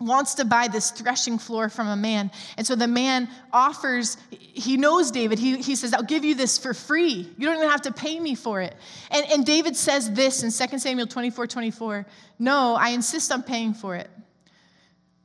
wants 0.00 0.34
to 0.34 0.44
buy 0.44 0.68
this 0.68 0.90
threshing 0.90 1.38
floor 1.38 1.68
from 1.68 1.88
a 1.88 1.96
man. 1.96 2.30
And 2.56 2.66
so 2.66 2.74
the 2.74 2.86
man 2.86 3.28
offers, 3.52 4.16
he 4.30 4.76
knows 4.76 5.10
David. 5.10 5.38
He, 5.38 5.56
he 5.58 5.76
says, 5.76 5.94
I'll 5.94 6.02
give 6.02 6.24
you 6.24 6.34
this 6.34 6.58
for 6.58 6.74
free. 6.74 7.28
You 7.38 7.46
don't 7.46 7.56
even 7.56 7.70
have 7.70 7.82
to 7.82 7.92
pay 7.92 8.18
me 8.18 8.34
for 8.34 8.60
it. 8.60 8.74
And, 9.10 9.24
and 9.30 9.46
David 9.46 9.76
says 9.76 10.12
this 10.12 10.42
in 10.42 10.68
2 10.68 10.78
Samuel 10.78 11.06
24 11.06 11.46
24 11.46 12.06
No, 12.38 12.74
I 12.74 12.90
insist 12.90 13.30
on 13.32 13.42
paying 13.42 13.74
for 13.74 13.94
it. 13.94 14.10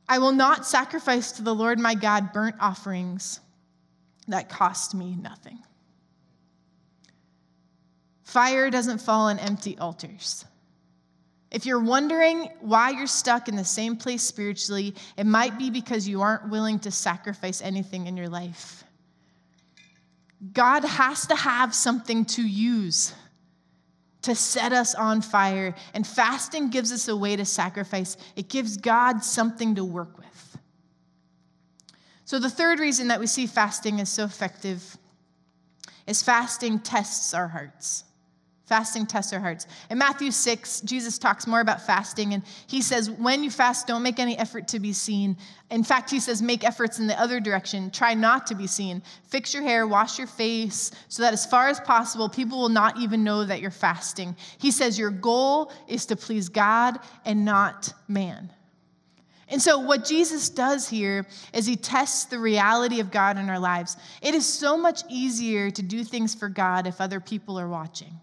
I 0.08 0.18
will 0.18 0.32
not 0.32 0.66
sacrifice 0.66 1.32
to 1.32 1.42
the 1.42 1.54
Lord 1.54 1.78
my 1.78 1.94
God 1.94 2.32
burnt 2.32 2.56
offerings 2.60 3.40
that 4.30 4.48
cost 4.48 4.94
me 4.94 5.16
nothing. 5.16 5.58
Fire 8.24 8.70
doesn't 8.70 8.98
fall 8.98 9.28
on 9.28 9.38
empty 9.38 9.76
altars. 9.78 10.44
If 11.50 11.66
you're 11.66 11.80
wondering 11.80 12.48
why 12.60 12.90
you're 12.90 13.08
stuck 13.08 13.48
in 13.48 13.56
the 13.56 13.64
same 13.64 13.96
place 13.96 14.22
spiritually, 14.22 14.94
it 15.16 15.26
might 15.26 15.58
be 15.58 15.70
because 15.70 16.08
you 16.08 16.22
aren't 16.22 16.48
willing 16.48 16.78
to 16.80 16.92
sacrifice 16.92 17.60
anything 17.60 18.06
in 18.06 18.16
your 18.16 18.28
life. 18.28 18.84
God 20.52 20.84
has 20.84 21.26
to 21.26 21.34
have 21.34 21.74
something 21.74 22.24
to 22.26 22.42
use 22.42 23.14
to 24.22 24.34
set 24.34 24.72
us 24.72 24.94
on 24.94 25.22
fire, 25.22 25.74
and 25.94 26.06
fasting 26.06 26.70
gives 26.70 26.92
us 26.92 27.08
a 27.08 27.16
way 27.16 27.36
to 27.36 27.44
sacrifice. 27.44 28.16
It 28.36 28.48
gives 28.48 28.76
God 28.76 29.24
something 29.24 29.74
to 29.76 29.84
work 29.84 30.18
with. 30.18 30.49
So, 32.30 32.38
the 32.38 32.48
third 32.48 32.78
reason 32.78 33.08
that 33.08 33.18
we 33.18 33.26
see 33.26 33.48
fasting 33.48 33.98
is 33.98 34.08
so 34.08 34.22
effective 34.22 34.96
is 36.06 36.22
fasting 36.22 36.78
tests 36.78 37.34
our 37.34 37.48
hearts. 37.48 38.04
Fasting 38.66 39.06
tests 39.06 39.32
our 39.32 39.40
hearts. 39.40 39.66
In 39.90 39.98
Matthew 39.98 40.30
6, 40.30 40.82
Jesus 40.82 41.18
talks 41.18 41.48
more 41.48 41.58
about 41.58 41.84
fasting, 41.84 42.32
and 42.32 42.44
he 42.68 42.82
says, 42.82 43.10
When 43.10 43.42
you 43.42 43.50
fast, 43.50 43.88
don't 43.88 44.04
make 44.04 44.20
any 44.20 44.38
effort 44.38 44.68
to 44.68 44.78
be 44.78 44.92
seen. 44.92 45.38
In 45.72 45.82
fact, 45.82 46.08
he 46.08 46.20
says, 46.20 46.40
Make 46.40 46.62
efforts 46.62 47.00
in 47.00 47.08
the 47.08 47.20
other 47.20 47.40
direction. 47.40 47.90
Try 47.90 48.14
not 48.14 48.46
to 48.46 48.54
be 48.54 48.68
seen. 48.68 49.02
Fix 49.24 49.52
your 49.52 49.64
hair, 49.64 49.88
wash 49.88 50.16
your 50.16 50.28
face, 50.28 50.92
so 51.08 51.24
that 51.24 51.32
as 51.32 51.44
far 51.44 51.66
as 51.66 51.80
possible, 51.80 52.28
people 52.28 52.60
will 52.60 52.68
not 52.68 52.96
even 52.96 53.24
know 53.24 53.44
that 53.44 53.60
you're 53.60 53.72
fasting. 53.72 54.36
He 54.58 54.70
says, 54.70 54.96
Your 54.96 55.10
goal 55.10 55.72
is 55.88 56.06
to 56.06 56.14
please 56.14 56.48
God 56.48 57.00
and 57.24 57.44
not 57.44 57.92
man. 58.06 58.52
And 59.50 59.60
so, 59.60 59.78
what 59.78 60.04
Jesus 60.04 60.48
does 60.48 60.88
here 60.88 61.26
is 61.52 61.66
he 61.66 61.76
tests 61.76 62.26
the 62.26 62.38
reality 62.38 63.00
of 63.00 63.10
God 63.10 63.36
in 63.36 63.50
our 63.50 63.58
lives. 63.58 63.96
It 64.22 64.34
is 64.34 64.46
so 64.46 64.78
much 64.78 65.02
easier 65.08 65.70
to 65.72 65.82
do 65.82 66.04
things 66.04 66.34
for 66.34 66.48
God 66.48 66.86
if 66.86 67.00
other 67.00 67.18
people 67.18 67.58
are 67.58 67.68
watching. 67.68 68.14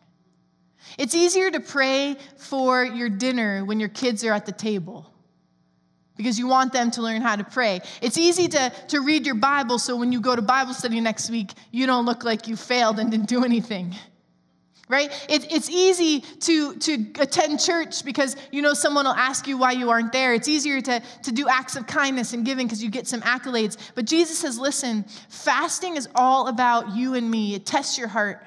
It's 0.97 1.13
easier 1.13 1.51
to 1.51 1.59
pray 1.59 2.15
for 2.37 2.85
your 2.85 3.09
dinner 3.09 3.65
when 3.65 3.79
your 3.79 3.89
kids 3.89 4.23
are 4.23 4.31
at 4.31 4.45
the 4.45 4.53
table 4.53 5.11
because 6.15 6.39
you 6.39 6.47
want 6.47 6.73
them 6.73 6.89
to 6.91 7.01
learn 7.01 7.21
how 7.21 7.35
to 7.35 7.43
pray. 7.43 7.81
It's 8.01 8.17
easy 8.17 8.47
to, 8.47 8.71
to 8.87 9.01
read 9.01 9.25
your 9.25 9.35
Bible 9.35 9.79
so 9.79 9.95
when 9.97 10.11
you 10.11 10.21
go 10.21 10.35
to 10.35 10.41
Bible 10.41 10.73
study 10.73 10.99
next 11.01 11.29
week, 11.29 11.51
you 11.71 11.85
don't 11.85 12.05
look 12.05 12.23
like 12.23 12.47
you 12.47 12.55
failed 12.55 12.99
and 12.99 13.11
didn't 13.11 13.27
do 13.27 13.43
anything 13.43 13.95
right? 14.89 15.11
It, 15.29 15.51
it's 15.51 15.69
easy 15.69 16.21
to, 16.21 16.75
to 16.75 17.05
attend 17.19 17.59
church 17.59 18.05
because 18.05 18.35
you 18.51 18.61
know 18.61 18.73
someone 18.73 19.05
will 19.05 19.13
ask 19.13 19.47
you 19.47 19.57
why 19.57 19.73
you 19.73 19.89
aren't 19.89 20.13
there. 20.13 20.33
It's 20.33 20.47
easier 20.47 20.79
to, 20.81 21.01
to 21.23 21.31
do 21.31 21.47
acts 21.49 21.75
of 21.75 21.87
kindness 21.87 22.33
and 22.33 22.45
giving 22.45 22.67
because 22.67 22.83
you 22.83 22.89
get 22.89 23.07
some 23.07 23.21
accolades. 23.21 23.77
But 23.95 24.05
jesus 24.05 24.39
says 24.39 24.57
listen 24.57 25.05
fasting 25.29 25.97
is 25.97 26.07
all 26.15 26.47
about 26.47 26.95
you 26.95 27.15
and 27.15 27.29
me. 27.29 27.55
It 27.55 27.65
tests 27.65 27.97
your 27.97 28.07
heart. 28.07 28.45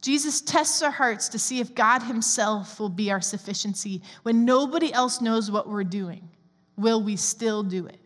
Jesus 0.00 0.40
tests 0.40 0.82
our 0.82 0.90
hearts 0.90 1.28
to 1.30 1.38
see 1.38 1.60
if 1.60 1.74
god 1.74 2.02
himself 2.02 2.80
will 2.80 2.88
be 2.88 3.10
our 3.12 3.20
sufficiency. 3.20 4.02
When 4.22 4.44
nobody 4.44 4.92
else 4.92 5.20
knows 5.20 5.50
what 5.50 5.68
we're 5.68 5.84
doing 5.84 6.28
will 6.76 7.02
we 7.02 7.16
still 7.16 7.62
do 7.62 7.86
it? 7.86 7.98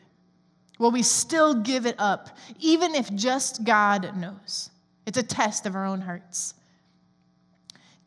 Will 0.78 0.90
we 0.90 1.02
still 1.02 1.54
give 1.54 1.86
it 1.86 1.94
up 1.98 2.36
even 2.58 2.94
if 2.94 3.12
just 3.14 3.64
god 3.64 4.14
knows? 4.16 4.70
It's 5.06 5.18
a 5.18 5.22
test 5.22 5.66
of 5.66 5.74
our 5.74 5.86
own 5.86 6.00
hearts 6.00 6.54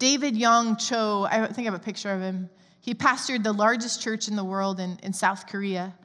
David 0.05 0.35
Yonggi 0.35 0.87
Cho, 0.87 1.23
I 1.23 1.47
think 1.47 1.67
I 1.67 1.71
have 1.71 1.73
a 1.73 1.79
picture 1.79 2.11
of 2.11 2.21
him. 2.21 2.47
He 2.79 2.93
pastored 2.93 3.41
the 3.41 3.51
largest 3.51 4.03
church 4.03 4.27
in 4.27 4.35
the 4.35 4.43
world 4.43 4.79
in, 4.79 4.99
in 5.01 5.13
South 5.13 5.47
Korea. 5.47 5.95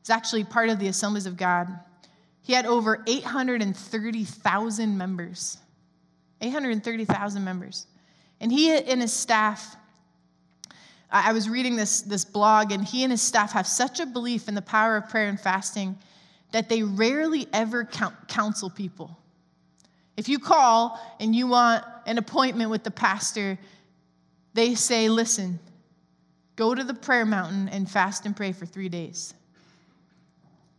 He's 0.00 0.10
actually 0.10 0.44
part 0.44 0.68
of 0.68 0.78
the 0.78 0.88
Assemblies 0.88 1.24
of 1.24 1.38
God. 1.38 1.66
He 2.42 2.52
had 2.52 2.66
over 2.66 3.02
830,000 3.06 4.98
members. 4.98 5.56
830,000 6.42 7.42
members. 7.42 7.86
And 8.42 8.52
he 8.52 8.76
and 8.76 9.00
his 9.00 9.14
staff, 9.14 9.74
I 11.10 11.32
was 11.32 11.48
reading 11.48 11.76
this, 11.76 12.02
this 12.02 12.26
blog, 12.26 12.72
and 12.72 12.84
he 12.84 13.04
and 13.04 13.10
his 13.10 13.22
staff 13.22 13.52
have 13.52 13.66
such 13.66 14.00
a 14.00 14.04
belief 14.04 14.48
in 14.48 14.54
the 14.54 14.60
power 14.60 14.98
of 14.98 15.08
prayer 15.08 15.30
and 15.30 15.40
fasting 15.40 15.96
that 16.52 16.68
they 16.68 16.82
rarely 16.82 17.48
ever 17.54 17.88
counsel 18.28 18.68
people. 18.68 19.16
If 20.18 20.28
you 20.28 20.38
call 20.38 21.00
and 21.20 21.34
you 21.34 21.46
want 21.46 21.84
an 22.06 22.18
appointment 22.18 22.70
with 22.70 22.84
the 22.84 22.90
pastor, 22.90 23.58
they 24.54 24.74
say, 24.74 25.08
listen, 25.08 25.58
go 26.54 26.74
to 26.74 26.82
the 26.82 26.94
prayer 26.94 27.26
mountain 27.26 27.68
and 27.68 27.90
fast 27.90 28.24
and 28.24 28.34
pray 28.34 28.52
for 28.52 28.64
three 28.64 28.88
days. 28.88 29.34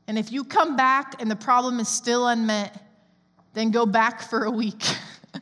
And 0.08 0.18
if 0.18 0.32
you 0.32 0.46
come 0.46 0.76
back 0.76 1.22
and 1.22 1.30
the 1.30 1.36
problem 1.36 1.80
is 1.80 1.90
still 1.90 2.28
unmet, 2.28 2.82
then 3.54 3.72
go 3.72 3.86
back 3.86 4.22
for 4.22 4.46
a 4.46 4.52
week. 4.52 4.84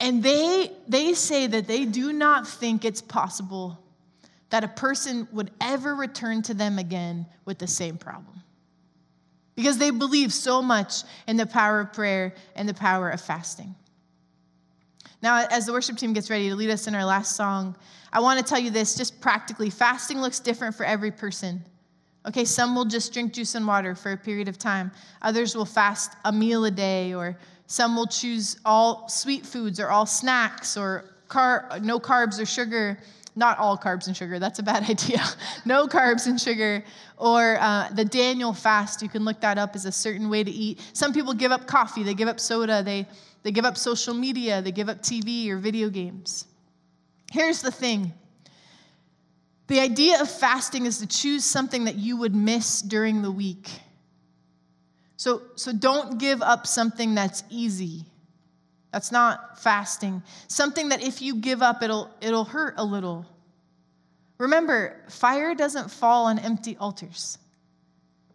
and 0.00 0.22
they, 0.22 0.70
they 0.86 1.14
say 1.14 1.46
that 1.46 1.66
they 1.66 1.86
do 1.86 2.12
not 2.12 2.46
think 2.46 2.84
it's 2.84 3.00
possible 3.00 3.78
that 4.50 4.64
a 4.64 4.68
person 4.68 5.26
would 5.32 5.50
ever 5.62 5.94
return 5.94 6.42
to 6.42 6.52
them 6.52 6.78
again 6.78 7.24
with 7.46 7.58
the 7.58 7.66
same 7.66 7.96
problem 7.96 8.42
because 9.62 9.78
they 9.78 9.92
believe 9.92 10.32
so 10.32 10.60
much 10.60 11.04
in 11.28 11.36
the 11.36 11.46
power 11.46 11.78
of 11.78 11.92
prayer 11.92 12.34
and 12.56 12.68
the 12.68 12.74
power 12.74 13.08
of 13.10 13.20
fasting. 13.20 13.72
Now, 15.22 15.46
as 15.52 15.66
the 15.66 15.72
worship 15.72 15.96
team 15.96 16.12
gets 16.12 16.30
ready 16.30 16.48
to 16.48 16.56
lead 16.56 16.68
us 16.68 16.88
in 16.88 16.96
our 16.96 17.04
last 17.04 17.36
song, 17.36 17.76
I 18.12 18.18
want 18.18 18.40
to 18.40 18.44
tell 18.44 18.58
you 18.58 18.70
this 18.70 18.96
just 18.96 19.20
practically 19.20 19.70
fasting 19.70 20.20
looks 20.20 20.40
different 20.40 20.74
for 20.74 20.82
every 20.82 21.12
person. 21.12 21.62
Okay, 22.26 22.44
some 22.44 22.74
will 22.74 22.86
just 22.86 23.12
drink 23.12 23.32
juice 23.32 23.54
and 23.54 23.64
water 23.64 23.94
for 23.94 24.10
a 24.10 24.16
period 24.16 24.48
of 24.48 24.58
time, 24.58 24.90
others 25.22 25.54
will 25.54 25.64
fast 25.64 26.14
a 26.24 26.32
meal 26.32 26.64
a 26.64 26.70
day, 26.72 27.14
or 27.14 27.38
some 27.68 27.94
will 27.94 28.08
choose 28.08 28.58
all 28.64 29.08
sweet 29.08 29.46
foods 29.46 29.78
or 29.78 29.90
all 29.90 30.06
snacks 30.06 30.76
or 30.76 31.04
car- 31.28 31.68
no 31.82 32.00
carbs 32.00 32.42
or 32.42 32.46
sugar 32.46 32.98
not 33.34 33.58
all 33.58 33.78
carbs 33.78 34.06
and 34.06 34.16
sugar, 34.16 34.38
that's 34.38 34.58
a 34.58 34.62
bad 34.62 34.82
idea. 34.90 35.22
no 35.64 35.86
carbs 35.86 36.26
and 36.26 36.40
sugar. 36.40 36.84
Or 37.16 37.58
uh, 37.60 37.88
the 37.90 38.04
Daniel 38.04 38.52
fast, 38.52 39.02
you 39.02 39.08
can 39.08 39.24
look 39.24 39.40
that 39.40 39.58
up 39.58 39.74
as 39.74 39.86
a 39.86 39.92
certain 39.92 40.28
way 40.28 40.44
to 40.44 40.50
eat. 40.50 40.80
Some 40.92 41.12
people 41.12 41.34
give 41.34 41.52
up 41.52 41.66
coffee, 41.66 42.02
they 42.02 42.14
give 42.14 42.28
up 42.28 42.40
soda, 42.40 42.82
they, 42.82 43.06
they 43.42 43.52
give 43.52 43.64
up 43.64 43.76
social 43.76 44.14
media, 44.14 44.60
they 44.60 44.72
give 44.72 44.88
up 44.88 45.02
TV 45.02 45.48
or 45.48 45.58
video 45.58 45.88
games. 45.88 46.46
Here's 47.30 47.62
the 47.62 47.70
thing 47.70 48.12
the 49.68 49.80
idea 49.80 50.20
of 50.20 50.30
fasting 50.30 50.84
is 50.84 50.98
to 50.98 51.06
choose 51.06 51.44
something 51.44 51.84
that 51.84 51.94
you 51.94 52.18
would 52.18 52.34
miss 52.34 52.82
during 52.82 53.22
the 53.22 53.30
week. 53.30 53.70
So, 55.16 55.42
so 55.54 55.72
don't 55.72 56.18
give 56.18 56.42
up 56.42 56.66
something 56.66 57.14
that's 57.14 57.44
easy. 57.48 58.04
That's 58.92 59.10
not 59.10 59.58
fasting. 59.58 60.22
Something 60.48 60.90
that 60.90 61.02
if 61.02 61.22
you 61.22 61.36
give 61.36 61.62
up, 61.62 61.82
it'll, 61.82 62.10
it'll 62.20 62.44
hurt 62.44 62.74
a 62.76 62.84
little. 62.84 63.26
Remember, 64.38 65.00
fire 65.08 65.54
doesn't 65.54 65.90
fall 65.90 66.26
on 66.26 66.38
empty 66.38 66.76
altars. 66.76 67.38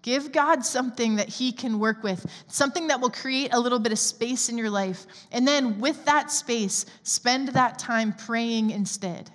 Give 0.02 0.32
God 0.32 0.64
something 0.66 1.18
that 1.18 1.28
He 1.28 1.52
can 1.52 1.80
work 1.80 2.02
with, 2.02 2.26
something 2.48 2.88
that 2.88 3.02
will 3.02 3.10
create 3.10 3.54
a 3.54 3.60
little 3.60 3.80
bit 3.80 3.92
of 3.92 4.00
space 4.00 4.48
in 4.48 4.58
your 4.58 4.70
life. 4.70 5.06
And 5.32 5.48
then, 5.48 5.80
with 5.80 6.06
that 6.06 6.32
space, 6.32 6.86
spend 7.04 7.50
that 7.50 7.78
time 7.78 8.14
praying 8.14 8.70
instead. 8.70 9.30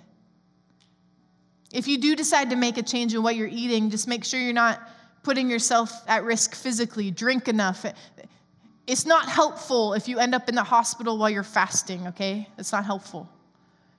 If 1.71 1.87
you 1.87 1.99
do 1.99 2.15
decide 2.15 2.49
to 2.49 2.55
make 2.55 2.77
a 2.77 2.83
change 2.83 3.13
in 3.13 3.23
what 3.23 3.35
you're 3.35 3.47
eating, 3.47 3.89
just 3.89 4.07
make 4.07 4.23
sure 4.23 4.39
you're 4.39 4.53
not 4.53 4.81
putting 5.21 5.49
yourself 5.49 5.91
at 6.07 6.23
risk 6.23 6.55
physically. 6.55 7.11
Drink 7.11 7.47
enough. 7.47 7.85
It's 8.85 9.05
not 9.05 9.29
helpful 9.29 9.93
if 9.93 10.07
you 10.07 10.19
end 10.19 10.35
up 10.35 10.49
in 10.49 10.55
the 10.55 10.63
hospital 10.63 11.17
while 11.17 11.29
you're 11.29 11.43
fasting, 11.43 12.07
okay? 12.07 12.47
It's 12.57 12.71
not 12.71 12.85
helpful. 12.85 13.29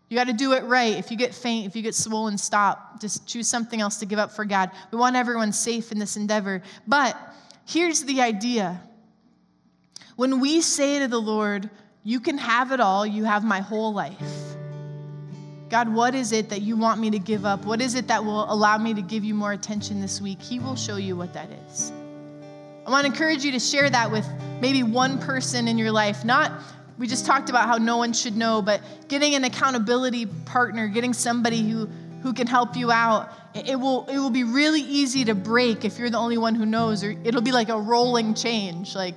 You 0.08 0.16
got 0.16 0.26
to 0.26 0.34
do 0.34 0.52
it 0.52 0.64
right. 0.64 0.96
If 0.96 1.10
you 1.10 1.16
get 1.16 1.34
faint, 1.34 1.66
if 1.66 1.74
you 1.74 1.82
get 1.82 1.94
swollen, 1.94 2.36
stop. 2.36 3.00
Just 3.00 3.26
choose 3.26 3.48
something 3.48 3.80
else 3.80 3.96
to 3.98 4.06
give 4.06 4.18
up 4.18 4.30
for 4.30 4.44
God. 4.44 4.70
We 4.90 4.98
want 4.98 5.16
everyone 5.16 5.52
safe 5.52 5.90
in 5.90 5.98
this 5.98 6.16
endeavor. 6.16 6.62
But 6.86 7.16
here's 7.66 8.04
the 8.04 8.20
idea 8.20 8.80
When 10.16 10.38
we 10.38 10.60
say 10.60 11.00
to 11.00 11.08
the 11.08 11.20
Lord, 11.20 11.70
You 12.04 12.20
can 12.20 12.36
have 12.36 12.70
it 12.70 12.80
all, 12.80 13.06
you 13.06 13.24
have 13.24 13.44
my 13.44 13.60
whole 13.60 13.92
life. 13.94 14.54
God, 15.70 15.88
what 15.88 16.14
is 16.14 16.30
it 16.32 16.50
that 16.50 16.60
you 16.60 16.76
want 16.76 17.00
me 17.00 17.10
to 17.10 17.18
give 17.18 17.46
up? 17.46 17.64
What 17.64 17.80
is 17.80 17.94
it 17.94 18.06
that 18.08 18.24
will 18.24 18.52
allow 18.52 18.76
me 18.78 18.92
to 18.94 19.02
give 19.02 19.24
you 19.24 19.34
more 19.34 19.52
attention 19.52 20.00
this 20.00 20.20
week? 20.20 20.40
He 20.40 20.60
will 20.60 20.76
show 20.76 20.96
you 20.96 21.16
what 21.16 21.32
that 21.32 21.48
is. 21.66 21.92
I 22.86 22.90
want 22.90 23.06
to 23.06 23.12
encourage 23.12 23.44
you 23.44 23.52
to 23.52 23.58
share 23.58 23.88
that 23.88 24.10
with 24.10 24.28
maybe 24.60 24.82
one 24.82 25.18
person 25.18 25.68
in 25.68 25.78
your 25.78 25.90
life. 25.90 26.24
Not, 26.24 26.52
we 26.98 27.06
just 27.06 27.24
talked 27.24 27.48
about 27.48 27.66
how 27.66 27.78
no 27.78 27.96
one 27.96 28.12
should 28.12 28.36
know, 28.36 28.60
but 28.60 28.82
getting 29.08 29.34
an 29.34 29.44
accountability 29.44 30.26
partner, 30.26 30.86
getting 30.88 31.14
somebody 31.14 31.68
who, 31.68 31.86
who 32.22 32.34
can 32.34 32.46
help 32.46 32.76
you 32.76 32.92
out. 32.92 33.32
It 33.54 33.80
will, 33.80 34.06
it 34.06 34.18
will 34.18 34.30
be 34.30 34.44
really 34.44 34.82
easy 34.82 35.24
to 35.24 35.34
break 35.34 35.84
if 35.84 35.98
you're 35.98 36.10
the 36.10 36.18
only 36.18 36.36
one 36.36 36.54
who 36.54 36.66
knows, 36.66 37.02
or 37.02 37.16
it'll 37.24 37.40
be 37.40 37.52
like 37.52 37.70
a 37.70 37.78
rolling 37.78 38.34
change. 38.34 38.94
Like, 38.94 39.16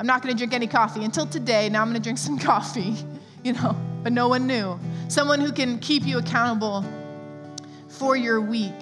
I'm 0.00 0.06
not 0.06 0.22
going 0.22 0.34
to 0.34 0.38
drink 0.38 0.52
any 0.52 0.66
coffee 0.66 1.04
until 1.04 1.26
today. 1.26 1.68
Now 1.68 1.82
I'm 1.82 1.88
going 1.88 2.00
to 2.00 2.02
drink 2.02 2.18
some 2.18 2.38
coffee, 2.50 2.96
you 3.44 3.52
know, 3.52 3.76
but 4.02 4.12
no 4.12 4.26
one 4.26 4.48
knew. 4.48 4.78
Someone 5.06 5.40
who 5.40 5.52
can 5.52 5.78
keep 5.78 6.04
you 6.04 6.18
accountable 6.18 6.84
for 7.88 8.16
your 8.16 8.40
week. 8.40 8.74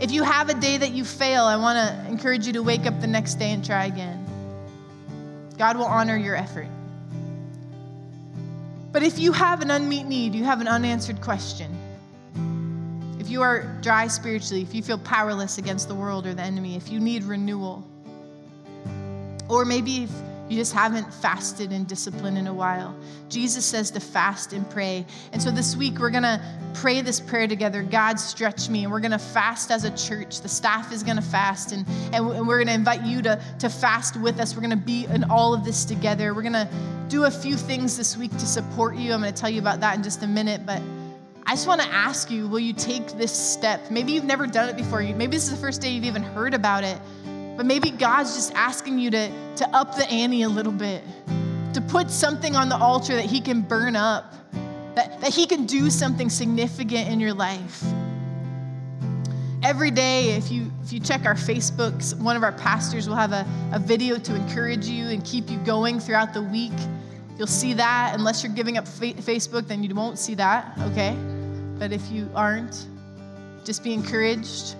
If 0.00 0.12
you 0.12 0.22
have 0.22 0.48
a 0.48 0.54
day 0.54 0.76
that 0.76 0.92
you 0.92 1.04
fail, 1.04 1.44
I 1.44 1.56
want 1.56 1.76
to 1.76 2.08
encourage 2.08 2.46
you 2.46 2.52
to 2.52 2.62
wake 2.62 2.86
up 2.86 3.00
the 3.00 3.06
next 3.08 3.34
day 3.34 3.50
and 3.50 3.64
try 3.64 3.86
again. 3.86 4.24
God 5.58 5.76
will 5.76 5.86
honor 5.86 6.16
your 6.16 6.36
effort. 6.36 6.68
But 8.92 9.02
if 9.02 9.18
you 9.18 9.32
have 9.32 9.60
an 9.60 9.70
unmet 9.70 10.06
need, 10.06 10.34
you 10.34 10.44
have 10.44 10.60
an 10.60 10.68
unanswered 10.68 11.20
question, 11.20 11.76
if 13.18 13.28
you 13.28 13.42
are 13.42 13.76
dry 13.82 14.06
spiritually, 14.06 14.62
if 14.62 14.72
you 14.74 14.82
feel 14.82 14.98
powerless 14.98 15.58
against 15.58 15.88
the 15.88 15.94
world 15.94 16.26
or 16.26 16.32
the 16.32 16.42
enemy, 16.42 16.76
if 16.76 16.88
you 16.88 17.00
need 17.00 17.24
renewal, 17.24 17.84
or 19.48 19.64
maybe 19.64 20.04
if 20.04 20.10
you 20.48 20.56
just 20.56 20.72
haven't 20.72 21.12
fasted 21.12 21.72
and 21.72 21.86
disciplined 21.86 22.38
in 22.38 22.46
a 22.46 22.54
while. 22.54 22.94
Jesus 23.28 23.64
says 23.64 23.90
to 23.90 24.00
fast 24.00 24.52
and 24.52 24.68
pray. 24.70 25.04
And 25.32 25.42
so 25.42 25.50
this 25.50 25.76
week 25.76 25.98
we're 25.98 26.10
going 26.10 26.22
to 26.22 26.40
pray 26.74 27.00
this 27.02 27.20
prayer 27.20 27.46
together 27.46 27.82
God, 27.82 28.18
stretch 28.18 28.68
me. 28.68 28.84
And 28.84 28.92
we're 28.92 29.00
going 29.00 29.12
to 29.12 29.18
fast 29.18 29.70
as 29.70 29.84
a 29.84 29.96
church. 29.96 30.40
The 30.40 30.48
staff 30.48 30.92
is 30.92 31.02
going 31.02 31.16
to 31.16 31.22
fast. 31.22 31.72
And, 31.72 31.86
and 32.12 32.26
we're 32.26 32.56
going 32.56 32.68
to 32.68 32.74
invite 32.74 33.02
you 33.02 33.20
to, 33.22 33.40
to 33.58 33.68
fast 33.68 34.16
with 34.16 34.40
us. 34.40 34.54
We're 34.54 34.62
going 34.62 34.70
to 34.70 34.76
be 34.76 35.04
in 35.06 35.24
all 35.24 35.52
of 35.52 35.64
this 35.64 35.84
together. 35.84 36.34
We're 36.34 36.42
going 36.42 36.52
to 36.54 36.68
do 37.08 37.24
a 37.24 37.30
few 37.30 37.56
things 37.56 37.96
this 37.96 38.16
week 38.16 38.32
to 38.32 38.46
support 38.46 38.96
you. 38.96 39.12
I'm 39.12 39.20
going 39.20 39.32
to 39.32 39.38
tell 39.38 39.50
you 39.50 39.60
about 39.60 39.80
that 39.80 39.96
in 39.96 40.02
just 40.02 40.22
a 40.22 40.26
minute. 40.26 40.64
But 40.64 40.80
I 41.48 41.52
just 41.52 41.66
want 41.66 41.80
to 41.80 41.88
ask 41.88 42.30
you 42.30 42.46
will 42.46 42.58
you 42.58 42.74
take 42.74 43.06
this 43.12 43.32
step? 43.32 43.90
Maybe 43.90 44.12
you've 44.12 44.24
never 44.24 44.46
done 44.46 44.68
it 44.68 44.76
before. 44.76 45.00
Maybe 45.00 45.28
this 45.28 45.44
is 45.44 45.50
the 45.50 45.56
first 45.56 45.80
day 45.80 45.88
you've 45.88 46.04
even 46.04 46.22
heard 46.22 46.52
about 46.52 46.84
it. 46.84 46.98
But 47.58 47.66
maybe 47.66 47.90
God's 47.90 48.36
just 48.36 48.54
asking 48.54 49.00
you 49.00 49.10
to, 49.10 49.32
to 49.56 49.68
up 49.76 49.96
the 49.96 50.08
ante 50.08 50.42
a 50.42 50.48
little 50.48 50.70
bit, 50.70 51.02
to 51.74 51.80
put 51.80 52.08
something 52.08 52.54
on 52.54 52.68
the 52.68 52.76
altar 52.76 53.16
that 53.16 53.24
He 53.24 53.40
can 53.40 53.62
burn 53.62 53.96
up, 53.96 54.32
that, 54.94 55.20
that 55.20 55.34
He 55.34 55.44
can 55.44 55.66
do 55.66 55.90
something 55.90 56.30
significant 56.30 57.08
in 57.08 57.18
your 57.18 57.34
life. 57.34 57.82
Every 59.64 59.90
day, 59.90 60.36
if 60.36 60.52
you, 60.52 60.70
if 60.84 60.92
you 60.92 61.00
check 61.00 61.24
our 61.24 61.34
Facebooks, 61.34 62.16
one 62.16 62.36
of 62.36 62.44
our 62.44 62.52
pastors 62.52 63.08
will 63.08 63.16
have 63.16 63.32
a, 63.32 63.44
a 63.72 63.80
video 63.80 64.18
to 64.18 64.36
encourage 64.36 64.86
you 64.86 65.08
and 65.08 65.24
keep 65.24 65.50
you 65.50 65.58
going 65.58 65.98
throughout 65.98 66.32
the 66.32 66.42
week. 66.42 66.70
You'll 67.36 67.48
see 67.48 67.72
that. 67.72 68.12
Unless 68.14 68.44
you're 68.44 68.52
giving 68.52 68.78
up 68.78 68.86
fa- 68.86 69.14
Facebook, 69.14 69.66
then 69.66 69.82
you 69.82 69.92
won't 69.96 70.20
see 70.20 70.36
that, 70.36 70.78
okay? 70.82 71.16
But 71.76 71.92
if 71.92 72.08
you 72.08 72.30
aren't, 72.36 72.86
just 73.64 73.82
be 73.82 73.92
encouraged. 73.92 74.76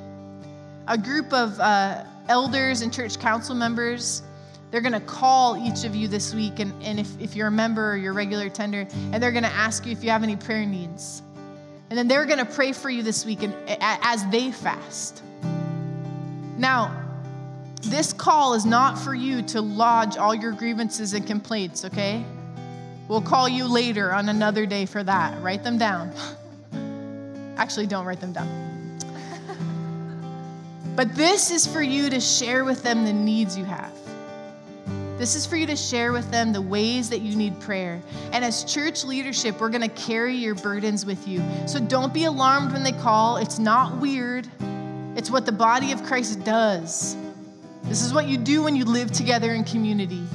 A 0.86 0.96
group 0.96 1.32
of 1.32 1.58
uh, 1.58 2.04
elders 2.28 2.82
and 2.82 2.92
church 2.92 3.18
council 3.18 3.54
members, 3.54 4.22
they're 4.70 4.80
going 4.80 4.92
to 4.92 5.00
call 5.00 5.56
each 5.56 5.84
of 5.84 5.94
you 5.94 6.08
this 6.08 6.34
week. 6.34 6.60
And, 6.60 6.72
and 6.82 7.00
if, 7.00 7.20
if 7.20 7.34
you're 7.34 7.48
a 7.48 7.52
member 7.52 7.92
or 7.92 7.96
you're 7.96 8.12
a 8.12 8.14
regular 8.14 8.48
tender, 8.48 8.86
and 9.12 9.22
they're 9.22 9.32
going 9.32 9.44
to 9.44 9.52
ask 9.52 9.86
you 9.86 9.92
if 9.92 10.04
you 10.04 10.10
have 10.10 10.22
any 10.22 10.36
prayer 10.36 10.66
needs. 10.66 11.22
And 11.90 11.98
then 11.98 12.06
they're 12.06 12.26
going 12.26 12.38
to 12.38 12.44
pray 12.44 12.72
for 12.72 12.90
you 12.90 13.02
this 13.02 13.24
week 13.24 13.42
and, 13.42 13.54
as 13.80 14.26
they 14.26 14.52
fast. 14.52 15.22
Now, 16.58 16.94
this 17.82 18.12
call 18.12 18.54
is 18.54 18.66
not 18.66 18.98
for 18.98 19.14
you 19.14 19.42
to 19.42 19.60
lodge 19.60 20.16
all 20.16 20.34
your 20.34 20.52
grievances 20.52 21.14
and 21.14 21.26
complaints, 21.26 21.84
okay? 21.84 22.24
We'll 23.06 23.22
call 23.22 23.48
you 23.48 23.66
later 23.66 24.12
on 24.12 24.28
another 24.28 24.66
day 24.66 24.84
for 24.84 25.02
that. 25.02 25.40
Write 25.42 25.64
them 25.64 25.78
down. 25.78 26.12
Actually, 27.56 27.86
don't 27.86 28.04
write 28.04 28.20
them 28.20 28.32
down. 28.32 28.67
But 30.98 31.14
this 31.14 31.52
is 31.52 31.64
for 31.64 31.80
you 31.80 32.10
to 32.10 32.18
share 32.18 32.64
with 32.64 32.82
them 32.82 33.04
the 33.04 33.12
needs 33.12 33.56
you 33.56 33.64
have. 33.64 33.92
This 35.16 35.36
is 35.36 35.46
for 35.46 35.54
you 35.54 35.64
to 35.66 35.76
share 35.76 36.10
with 36.10 36.28
them 36.32 36.52
the 36.52 36.60
ways 36.60 37.08
that 37.10 37.20
you 37.20 37.36
need 37.36 37.60
prayer. 37.60 38.02
And 38.32 38.44
as 38.44 38.64
church 38.64 39.04
leadership, 39.04 39.60
we're 39.60 39.68
going 39.68 39.88
to 39.88 39.94
carry 39.94 40.34
your 40.34 40.56
burdens 40.56 41.06
with 41.06 41.28
you. 41.28 41.40
So 41.68 41.78
don't 41.78 42.12
be 42.12 42.24
alarmed 42.24 42.72
when 42.72 42.82
they 42.82 42.90
call. 42.90 43.36
It's 43.36 43.60
not 43.60 43.98
weird, 43.98 44.48
it's 45.14 45.30
what 45.30 45.46
the 45.46 45.52
body 45.52 45.92
of 45.92 46.02
Christ 46.02 46.44
does. 46.44 47.16
This 47.84 48.02
is 48.02 48.12
what 48.12 48.26
you 48.26 48.36
do 48.36 48.64
when 48.64 48.74
you 48.74 48.84
live 48.84 49.12
together 49.12 49.54
in 49.54 49.62
community. 49.62 50.26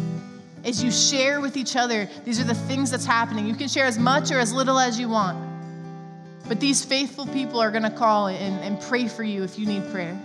As 0.63 0.81
you 0.81 0.91
share 0.91 1.41
with 1.41 1.57
each 1.57 1.75
other. 1.75 2.07
These 2.23 2.39
are 2.39 2.45
the 2.45 2.55
things 2.55 2.89
that's 2.89 3.05
happening. 3.05 3.47
You 3.47 3.55
can 3.55 3.67
share 3.67 3.85
as 3.85 3.99
much 3.99 4.31
or 4.31 4.39
as 4.39 4.53
little 4.53 4.79
as 4.79 4.97
you 4.97 5.09
want. 5.09 5.52
But 6.53 6.59
these 6.59 6.85
faithful 6.85 7.25
people 7.25 7.59
are 7.59 7.71
going 7.71 7.81
to 7.81 7.89
call 7.89 8.27
and, 8.27 8.63
and 8.63 8.79
pray 8.79 9.07
for 9.07 9.23
you 9.23 9.41
if 9.41 9.57
you 9.57 9.65
need 9.65 9.89
prayer. 9.89 10.15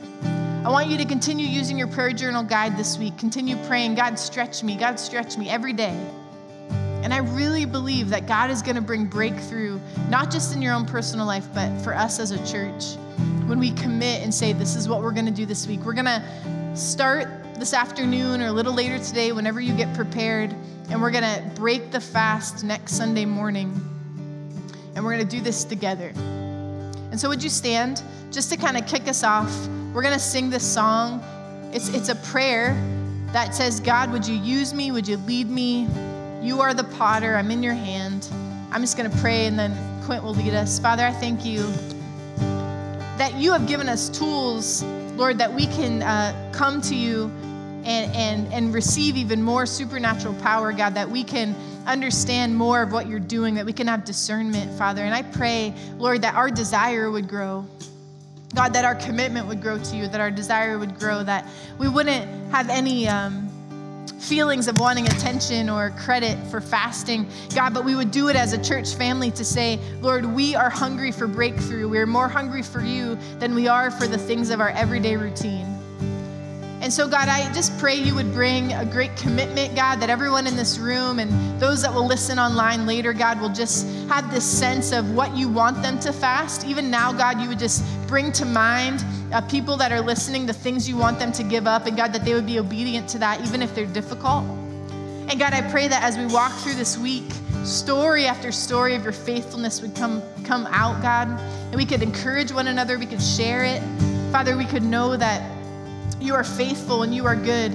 I 0.62 0.68
want 0.68 0.88
you 0.88 0.98
to 0.98 1.06
continue 1.06 1.46
using 1.46 1.78
your 1.78 1.86
prayer 1.86 2.12
journal 2.12 2.42
guide 2.42 2.76
this 2.76 2.98
week. 2.98 3.16
Continue 3.16 3.56
praying, 3.64 3.94
God, 3.94 4.18
stretch 4.18 4.62
me, 4.62 4.76
God, 4.76 5.00
stretch 5.00 5.38
me 5.38 5.48
every 5.48 5.72
day. 5.72 5.98
And 7.02 7.14
I 7.14 7.20
really 7.20 7.64
believe 7.64 8.10
that 8.10 8.26
God 8.26 8.50
is 8.50 8.60
going 8.60 8.76
to 8.76 8.82
bring 8.82 9.06
breakthrough, 9.06 9.80
not 10.10 10.30
just 10.30 10.54
in 10.54 10.60
your 10.60 10.74
own 10.74 10.84
personal 10.84 11.24
life, 11.24 11.46
but 11.54 11.74
for 11.80 11.94
us 11.94 12.20
as 12.20 12.30
a 12.30 12.46
church. 12.46 12.96
When 13.46 13.58
we 13.58 13.70
commit 13.70 14.22
and 14.22 14.34
say, 14.34 14.52
This 14.52 14.76
is 14.76 14.86
what 14.86 15.00
we're 15.00 15.12
going 15.12 15.24
to 15.24 15.32
do 15.32 15.46
this 15.46 15.66
week, 15.66 15.80
we're 15.80 15.94
going 15.94 16.04
to 16.04 16.76
start 16.76 17.54
this 17.54 17.72
afternoon 17.72 18.42
or 18.42 18.48
a 18.48 18.52
little 18.52 18.74
later 18.74 19.02
today, 19.02 19.32
whenever 19.32 19.62
you 19.62 19.72
get 19.72 19.94
prepared, 19.94 20.54
and 20.90 21.00
we're 21.00 21.10
going 21.10 21.24
to 21.24 21.42
break 21.54 21.90
the 21.90 22.02
fast 22.02 22.64
next 22.64 22.96
Sunday 22.96 23.24
morning. 23.24 23.97
And 24.98 25.04
we're 25.04 25.14
going 25.14 25.28
to 25.28 25.36
do 25.36 25.40
this 25.40 25.62
together. 25.62 26.08
And 27.12 27.20
so, 27.20 27.28
would 27.28 27.40
you 27.40 27.50
stand 27.50 28.02
just 28.32 28.50
to 28.50 28.56
kind 28.56 28.76
of 28.76 28.84
kick 28.84 29.06
us 29.06 29.22
off? 29.22 29.68
We're 29.94 30.02
going 30.02 30.12
to 30.12 30.18
sing 30.18 30.50
this 30.50 30.66
song. 30.66 31.22
It's, 31.72 31.88
it's 31.90 32.08
a 32.08 32.16
prayer 32.16 32.74
that 33.32 33.54
says, 33.54 33.78
God, 33.78 34.10
would 34.10 34.26
you 34.26 34.34
use 34.34 34.74
me? 34.74 34.90
Would 34.90 35.06
you 35.06 35.18
lead 35.18 35.48
me? 35.48 35.86
You 36.42 36.60
are 36.60 36.74
the 36.74 36.82
potter. 36.82 37.36
I'm 37.36 37.52
in 37.52 37.62
your 37.62 37.74
hand. 37.74 38.28
I'm 38.72 38.80
just 38.80 38.96
going 38.96 39.08
to 39.08 39.16
pray 39.18 39.46
and 39.46 39.56
then 39.56 39.72
Quint 40.02 40.24
will 40.24 40.34
lead 40.34 40.52
us. 40.52 40.80
Father, 40.80 41.06
I 41.06 41.12
thank 41.12 41.44
you 41.44 41.58
that 43.18 43.34
you 43.36 43.52
have 43.52 43.68
given 43.68 43.88
us 43.88 44.08
tools, 44.08 44.82
Lord, 45.14 45.38
that 45.38 45.54
we 45.54 45.66
can 45.66 46.02
uh, 46.02 46.50
come 46.52 46.80
to 46.80 46.96
you 46.96 47.30
and, 47.84 48.12
and, 48.16 48.52
and 48.52 48.74
receive 48.74 49.16
even 49.16 49.44
more 49.44 49.64
supernatural 49.64 50.34
power, 50.40 50.72
God, 50.72 50.96
that 50.96 51.08
we 51.08 51.22
can 51.22 51.54
understand 51.88 52.54
more 52.54 52.82
of 52.82 52.92
what 52.92 53.08
you're 53.08 53.18
doing, 53.18 53.54
that 53.54 53.66
we 53.66 53.72
can 53.72 53.86
have 53.86 54.04
discernment, 54.04 54.76
Father. 54.78 55.02
And 55.02 55.14
I 55.14 55.22
pray, 55.22 55.74
Lord, 55.96 56.22
that 56.22 56.34
our 56.34 56.50
desire 56.50 57.10
would 57.10 57.28
grow. 57.28 57.64
God, 58.54 58.72
that 58.74 58.84
our 58.84 58.94
commitment 58.94 59.46
would 59.46 59.60
grow 59.60 59.78
to 59.78 59.96
you, 59.96 60.08
that 60.08 60.20
our 60.20 60.30
desire 60.30 60.78
would 60.78 60.98
grow, 60.98 61.22
that 61.22 61.46
we 61.78 61.88
wouldn't 61.88 62.50
have 62.50 62.70
any 62.70 63.06
um, 63.06 63.48
feelings 64.18 64.68
of 64.68 64.78
wanting 64.78 65.06
attention 65.06 65.68
or 65.68 65.90
credit 65.90 66.36
for 66.50 66.60
fasting, 66.60 67.28
God, 67.54 67.74
but 67.74 67.84
we 67.84 67.94
would 67.94 68.10
do 68.10 68.28
it 68.28 68.36
as 68.36 68.52
a 68.52 68.62
church 68.62 68.94
family 68.94 69.30
to 69.32 69.44
say, 69.44 69.78
Lord, 70.00 70.24
we 70.24 70.54
are 70.54 70.70
hungry 70.70 71.12
for 71.12 71.26
breakthrough. 71.26 71.88
We 71.88 71.98
are 71.98 72.06
more 72.06 72.28
hungry 72.28 72.62
for 72.62 72.80
you 72.80 73.16
than 73.38 73.54
we 73.54 73.68
are 73.68 73.90
for 73.90 74.06
the 74.06 74.18
things 74.18 74.50
of 74.50 74.60
our 74.60 74.70
everyday 74.70 75.16
routine. 75.16 75.77
And 76.80 76.92
so, 76.92 77.08
God, 77.08 77.28
I 77.28 77.52
just 77.52 77.76
pray 77.78 77.96
you 77.96 78.14
would 78.14 78.32
bring 78.32 78.72
a 78.72 78.84
great 78.84 79.16
commitment, 79.16 79.74
God, 79.74 79.96
that 79.96 80.10
everyone 80.10 80.46
in 80.46 80.54
this 80.54 80.78
room 80.78 81.18
and 81.18 81.60
those 81.60 81.82
that 81.82 81.92
will 81.92 82.06
listen 82.06 82.38
online 82.38 82.86
later, 82.86 83.12
God, 83.12 83.40
will 83.40 83.52
just 83.52 83.84
have 84.08 84.30
this 84.30 84.44
sense 84.44 84.92
of 84.92 85.10
what 85.10 85.36
you 85.36 85.48
want 85.48 85.82
them 85.82 85.98
to 86.00 86.12
fast. 86.12 86.64
Even 86.64 86.88
now, 86.88 87.12
God, 87.12 87.40
you 87.40 87.48
would 87.48 87.58
just 87.58 87.84
bring 88.06 88.30
to 88.30 88.44
mind 88.44 89.04
uh, 89.32 89.40
people 89.42 89.76
that 89.76 89.90
are 89.90 90.00
listening 90.00 90.46
the 90.46 90.52
things 90.52 90.88
you 90.88 90.96
want 90.96 91.18
them 91.18 91.32
to 91.32 91.42
give 91.42 91.66
up, 91.66 91.86
and 91.86 91.96
God, 91.96 92.12
that 92.12 92.24
they 92.24 92.32
would 92.32 92.46
be 92.46 92.60
obedient 92.60 93.08
to 93.08 93.18
that, 93.18 93.44
even 93.44 93.60
if 93.60 93.74
they're 93.74 93.84
difficult. 93.86 94.44
And 94.44 95.38
God, 95.38 95.52
I 95.52 95.68
pray 95.70 95.88
that 95.88 96.02
as 96.04 96.16
we 96.16 96.26
walk 96.26 96.52
through 96.58 96.74
this 96.74 96.96
week, 96.96 97.24
story 97.64 98.26
after 98.26 98.52
story 98.52 98.94
of 98.94 99.02
your 99.02 99.12
faithfulness 99.12 99.82
would 99.82 99.96
come, 99.96 100.22
come 100.44 100.66
out, 100.68 101.02
God, 101.02 101.28
and 101.28 101.74
we 101.74 101.84
could 101.84 102.02
encourage 102.02 102.52
one 102.52 102.68
another, 102.68 102.98
we 102.98 103.06
could 103.06 103.20
share 103.20 103.64
it. 103.64 103.82
Father, 104.30 104.56
we 104.56 104.64
could 104.64 104.84
know 104.84 105.16
that 105.16 105.57
you 106.20 106.34
are 106.34 106.44
faithful 106.44 107.02
and 107.02 107.14
you 107.14 107.26
are 107.26 107.36
good. 107.36 107.72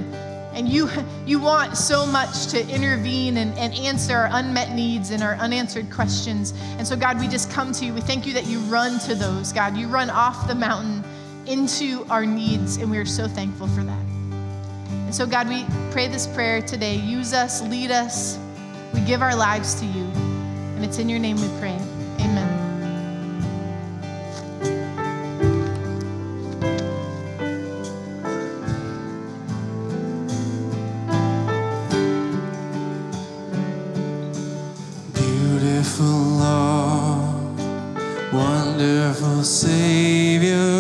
And 0.54 0.70
you, 0.70 0.88
you 1.26 1.40
want 1.40 1.78
so 1.78 2.06
much 2.06 2.48
to 2.48 2.68
intervene 2.70 3.38
and, 3.38 3.58
and 3.58 3.74
answer 3.74 4.16
our 4.16 4.30
unmet 4.32 4.74
needs 4.74 5.10
and 5.10 5.24
our 5.24 5.34
unanswered 5.36 5.90
questions. 5.92 6.54
And 6.78 6.88
so, 6.88 6.96
God, 6.96 7.20
we 7.20 7.28
just 7.28 7.50
come 7.50 7.72
to 7.74 7.86
you. 7.86 7.94
We 7.94 8.02
thank 8.02 8.28
you 8.28 8.34
that 8.34 8.46
you 8.46 8.60
run 8.60 9.00
to 9.00 9.16
those, 9.16 9.52
God. 9.52 9.76
You 9.76 9.88
run 9.88 10.12
off 10.12 10.48
the 10.48 10.54
mountain 10.54 11.04
into 11.48 12.06
our 12.10 12.26
needs, 12.26 12.78
and 12.78 12.90
we 12.90 12.98
are 13.00 13.06
so 13.06 13.28
thankful 13.28 13.68
for 13.68 13.84
that. 13.84 14.06
And 14.92 15.14
so, 15.14 15.26
God, 15.26 15.50
we 15.50 15.66
pray 15.92 16.08
this 16.08 16.28
prayer 16.28 16.62
today. 16.62 16.98
Use 16.98 17.34
us, 17.34 17.62
lead 17.64 17.90
us. 17.90 18.38
We 18.94 19.02
give 19.02 19.24
our 19.24 19.36
lives 19.36 19.74
to 19.82 19.86
you. 19.86 20.04
And 20.76 20.86
it's 20.86 21.00
in 21.00 21.10
your 21.10 21.20
name 21.20 21.38
we 21.38 21.50
pray. 21.60 21.83
Jesus, 35.84 36.00
we 40.39 40.73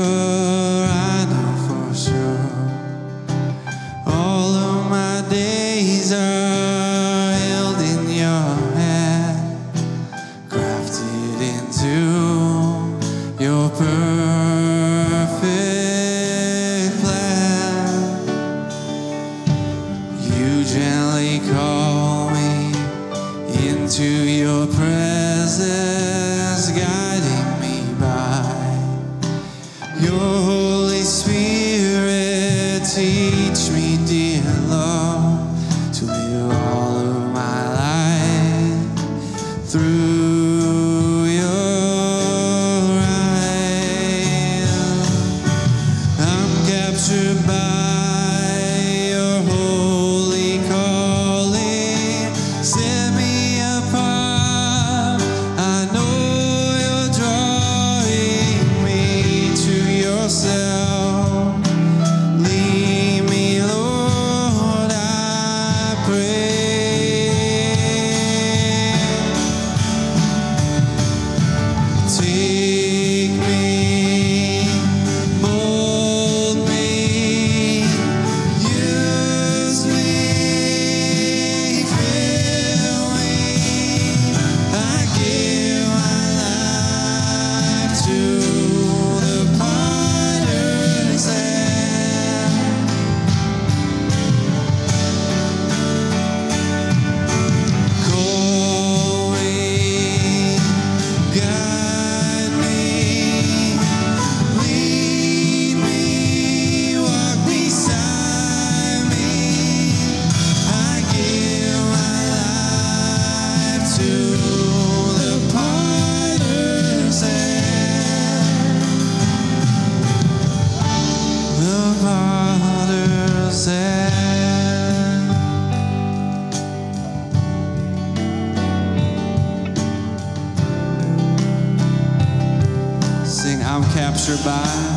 just 134.25 134.92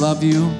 love 0.00 0.24
you. 0.24 0.50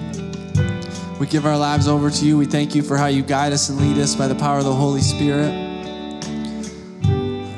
We 1.18 1.26
give 1.26 1.46
our 1.46 1.57
lives 1.57 1.88
over 1.88 2.11
to 2.11 2.24
you. 2.26 2.37
We 2.37 2.44
thank 2.44 2.74
you 2.74 2.83
for 2.83 2.98
how 2.98 3.07
you 3.07 3.22
guide 3.22 3.55
us 3.55 3.70
and 3.70 3.81
lead 3.81 3.96
us 3.96 4.14
by 4.14 4.29
the 4.29 4.35
power 4.35 4.59
of 4.59 4.64
the 4.64 4.72
Holy 4.72 5.00
Spirit. 5.00 5.50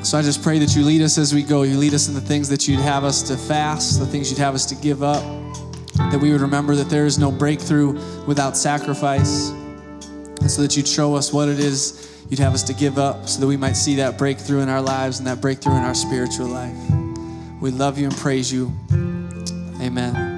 So 0.05 0.17
I 0.17 0.21
just 0.21 0.41
pray 0.41 0.59
that 0.59 0.73
you 0.75 0.83
lead 0.85 1.01
us 1.01 1.17
as 1.17 1.33
we 1.33 1.43
go. 1.43 1.63
You 1.63 1.77
lead 1.77 1.93
us 1.93 2.07
in 2.07 2.13
the 2.13 2.21
things 2.21 2.47
that 2.49 2.67
you'd 2.67 2.79
have 2.79 3.03
us 3.03 3.21
to 3.23 3.35
fast, 3.35 3.99
the 3.99 4.05
things 4.05 4.31
you'd 4.31 4.39
have 4.39 4.55
us 4.55 4.65
to 4.67 4.75
give 4.75 5.03
up, 5.03 5.23
that 5.95 6.19
we 6.21 6.31
would 6.31 6.41
remember 6.41 6.73
that 6.75 6.89
there 6.89 7.05
is 7.05 7.19
no 7.19 7.31
breakthrough 7.31 7.93
without 8.25 8.55
sacrifice, 8.55 9.49
and 9.49 10.49
so 10.49 10.61
that 10.61 10.77
you'd 10.77 10.87
show 10.87 11.15
us 11.15 11.33
what 11.33 11.49
it 11.49 11.59
is 11.59 12.09
you'd 12.29 12.39
have 12.39 12.53
us 12.53 12.63
to 12.63 12.73
give 12.73 12.97
up 12.97 13.27
so 13.27 13.39
that 13.41 13.47
we 13.47 13.57
might 13.57 13.73
see 13.73 13.95
that 13.97 14.17
breakthrough 14.17 14.61
in 14.61 14.69
our 14.69 14.81
lives 14.81 15.19
and 15.19 15.27
that 15.27 15.39
breakthrough 15.39 15.75
in 15.75 15.83
our 15.83 15.93
spiritual 15.93 16.47
life. 16.47 16.75
We 17.61 17.69
love 17.71 17.97
you 17.97 18.07
and 18.07 18.15
praise 18.17 18.51
you. 18.51 18.71
Amen. 19.81 20.32